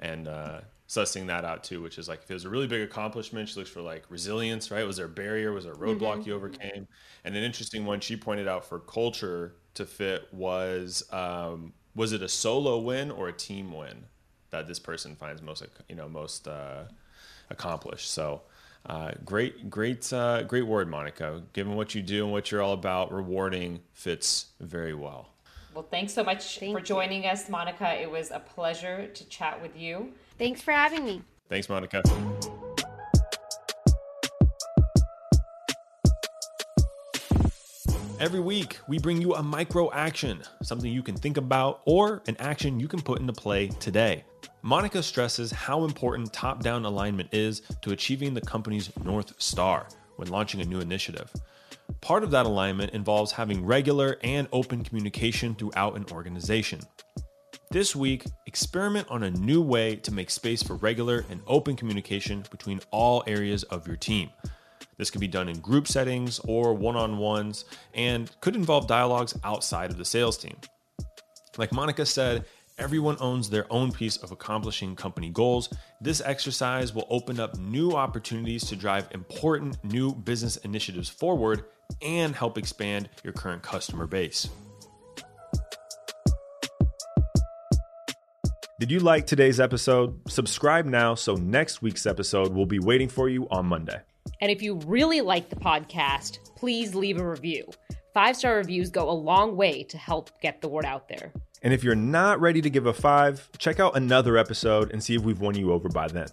and 0.00 0.26
uh, 0.28 0.60
sussing 0.88 1.26
that 1.26 1.44
out 1.44 1.62
too, 1.62 1.82
which 1.82 1.98
is 1.98 2.08
like 2.08 2.22
if 2.22 2.30
it 2.30 2.34
was 2.34 2.46
a 2.46 2.48
really 2.48 2.66
big 2.66 2.80
accomplishment, 2.80 3.48
she 3.48 3.58
looks 3.58 3.70
for 3.70 3.82
like 3.82 4.04
resilience, 4.08 4.70
right? 4.70 4.86
Was 4.86 4.96
there 4.96 5.06
a 5.06 5.10
barrier? 5.10 5.52
Was 5.52 5.64
there 5.64 5.74
a 5.74 5.76
roadblock 5.76 6.18
mm-hmm. 6.18 6.28
you 6.28 6.34
overcame? 6.34 6.88
And 7.24 7.36
an 7.36 7.44
interesting 7.44 7.84
one 7.84 8.00
she 8.00 8.16
pointed 8.16 8.48
out 8.48 8.64
for 8.64 8.80
culture 8.80 9.54
to 9.74 9.84
fit 9.84 10.32
was 10.32 11.04
um, 11.12 11.74
was 11.94 12.12
it 12.12 12.22
a 12.22 12.28
solo 12.28 12.78
win 12.78 13.10
or 13.10 13.28
a 13.28 13.32
team 13.32 13.72
win 13.72 14.04
that 14.50 14.66
this 14.66 14.78
person 14.78 15.14
finds 15.14 15.42
most 15.42 15.62
you 15.88 15.94
know 15.94 16.08
most 16.08 16.48
uh, 16.48 16.84
accomplished? 17.50 18.10
So. 18.10 18.42
Uh, 18.86 19.10
great, 19.22 19.68
great, 19.68 20.10
uh, 20.14 20.42
great 20.44 20.62
word, 20.62 20.88
Monica. 20.88 21.42
Given 21.52 21.74
what 21.74 21.94
you 21.94 22.00
do 22.00 22.24
and 22.24 22.32
what 22.32 22.50
you're 22.50 22.62
all 22.62 22.72
about, 22.72 23.12
rewarding 23.12 23.80
fits 23.92 24.46
very 24.60 24.94
well. 24.94 25.30
Well, 25.78 25.86
thanks 25.88 26.12
so 26.12 26.24
much 26.24 26.58
Thank 26.58 26.76
for 26.76 26.82
joining 26.82 27.22
you. 27.22 27.30
us, 27.30 27.48
Monica. 27.48 28.02
It 28.02 28.10
was 28.10 28.32
a 28.32 28.40
pleasure 28.40 29.06
to 29.06 29.24
chat 29.28 29.62
with 29.62 29.76
you. 29.76 30.12
Thanks 30.36 30.60
for 30.60 30.72
having 30.72 31.04
me. 31.04 31.22
Thanks, 31.48 31.68
Monica. 31.68 32.02
Every 38.18 38.40
week, 38.40 38.80
we 38.88 38.98
bring 38.98 39.22
you 39.22 39.36
a 39.36 39.42
micro 39.44 39.88
action, 39.92 40.42
something 40.64 40.90
you 40.90 41.04
can 41.04 41.14
think 41.14 41.36
about, 41.36 41.82
or 41.84 42.24
an 42.26 42.36
action 42.40 42.80
you 42.80 42.88
can 42.88 43.00
put 43.00 43.20
into 43.20 43.32
play 43.32 43.68
today. 43.68 44.24
Monica 44.62 45.00
stresses 45.00 45.52
how 45.52 45.84
important 45.84 46.32
top 46.32 46.60
down 46.60 46.86
alignment 46.86 47.28
is 47.30 47.62
to 47.82 47.92
achieving 47.92 48.34
the 48.34 48.40
company's 48.40 48.90
North 49.04 49.32
Star 49.40 49.86
when 50.16 50.26
launching 50.26 50.60
a 50.60 50.64
new 50.64 50.80
initiative. 50.80 51.32
Part 52.00 52.24
of 52.24 52.30
that 52.30 52.46
alignment 52.46 52.92
involves 52.92 53.32
having 53.32 53.64
regular 53.64 54.18
and 54.22 54.48
open 54.52 54.84
communication 54.84 55.54
throughout 55.54 55.96
an 55.96 56.06
organization. 56.12 56.80
This 57.70 57.94
week, 57.94 58.24
experiment 58.46 59.08
on 59.10 59.24
a 59.24 59.30
new 59.30 59.60
way 59.60 59.96
to 59.96 60.14
make 60.14 60.30
space 60.30 60.62
for 60.62 60.76
regular 60.76 61.26
and 61.28 61.42
open 61.46 61.76
communication 61.76 62.44
between 62.50 62.80
all 62.90 63.22
areas 63.26 63.62
of 63.64 63.86
your 63.86 63.96
team. 63.96 64.30
This 64.96 65.10
can 65.10 65.20
be 65.20 65.28
done 65.28 65.48
in 65.48 65.58
group 65.60 65.86
settings 65.86 66.40
or 66.40 66.72
one 66.72 66.96
on 66.96 67.18
ones 67.18 67.66
and 67.94 68.30
could 68.40 68.56
involve 68.56 68.86
dialogues 68.86 69.38
outside 69.44 69.90
of 69.90 69.98
the 69.98 70.04
sales 70.04 70.38
team. 70.38 70.56
Like 71.58 71.72
Monica 71.72 72.06
said, 72.06 72.46
everyone 72.78 73.16
owns 73.20 73.50
their 73.50 73.70
own 73.70 73.92
piece 73.92 74.16
of 74.16 74.32
accomplishing 74.32 74.96
company 74.96 75.28
goals. 75.28 75.68
This 76.00 76.22
exercise 76.24 76.94
will 76.94 77.06
open 77.10 77.38
up 77.38 77.58
new 77.58 77.92
opportunities 77.92 78.64
to 78.68 78.76
drive 78.76 79.08
important 79.10 79.82
new 79.84 80.14
business 80.14 80.56
initiatives 80.58 81.08
forward 81.08 81.64
and 82.02 82.34
help 82.34 82.58
expand 82.58 83.08
your 83.22 83.32
current 83.32 83.62
customer 83.62 84.06
base. 84.06 84.48
Did 88.80 88.92
you 88.92 89.00
like 89.00 89.26
today's 89.26 89.58
episode? 89.58 90.20
Subscribe 90.30 90.86
now 90.86 91.16
so 91.16 91.34
next 91.34 91.82
week's 91.82 92.06
episode 92.06 92.52
will 92.52 92.66
be 92.66 92.78
waiting 92.78 93.08
for 93.08 93.28
you 93.28 93.48
on 93.50 93.66
Monday. 93.66 94.00
And 94.40 94.52
if 94.52 94.62
you 94.62 94.76
really 94.86 95.20
like 95.20 95.48
the 95.48 95.56
podcast, 95.56 96.38
please 96.54 96.94
leave 96.94 97.18
a 97.18 97.28
review. 97.28 97.64
Five 98.14 98.36
star 98.36 98.56
reviews 98.56 98.90
go 98.90 99.10
a 99.10 99.12
long 99.12 99.56
way 99.56 99.82
to 99.84 99.98
help 99.98 100.30
get 100.40 100.60
the 100.60 100.68
word 100.68 100.84
out 100.84 101.08
there. 101.08 101.32
And 101.62 101.74
if 101.74 101.82
you're 101.82 101.96
not 101.96 102.40
ready 102.40 102.60
to 102.60 102.70
give 102.70 102.86
a 102.86 102.92
five, 102.92 103.48
check 103.58 103.80
out 103.80 103.96
another 103.96 104.36
episode 104.36 104.92
and 104.92 105.02
see 105.02 105.16
if 105.16 105.22
we've 105.22 105.40
won 105.40 105.56
you 105.56 105.72
over 105.72 105.88
by 105.88 106.06
then. 106.06 106.28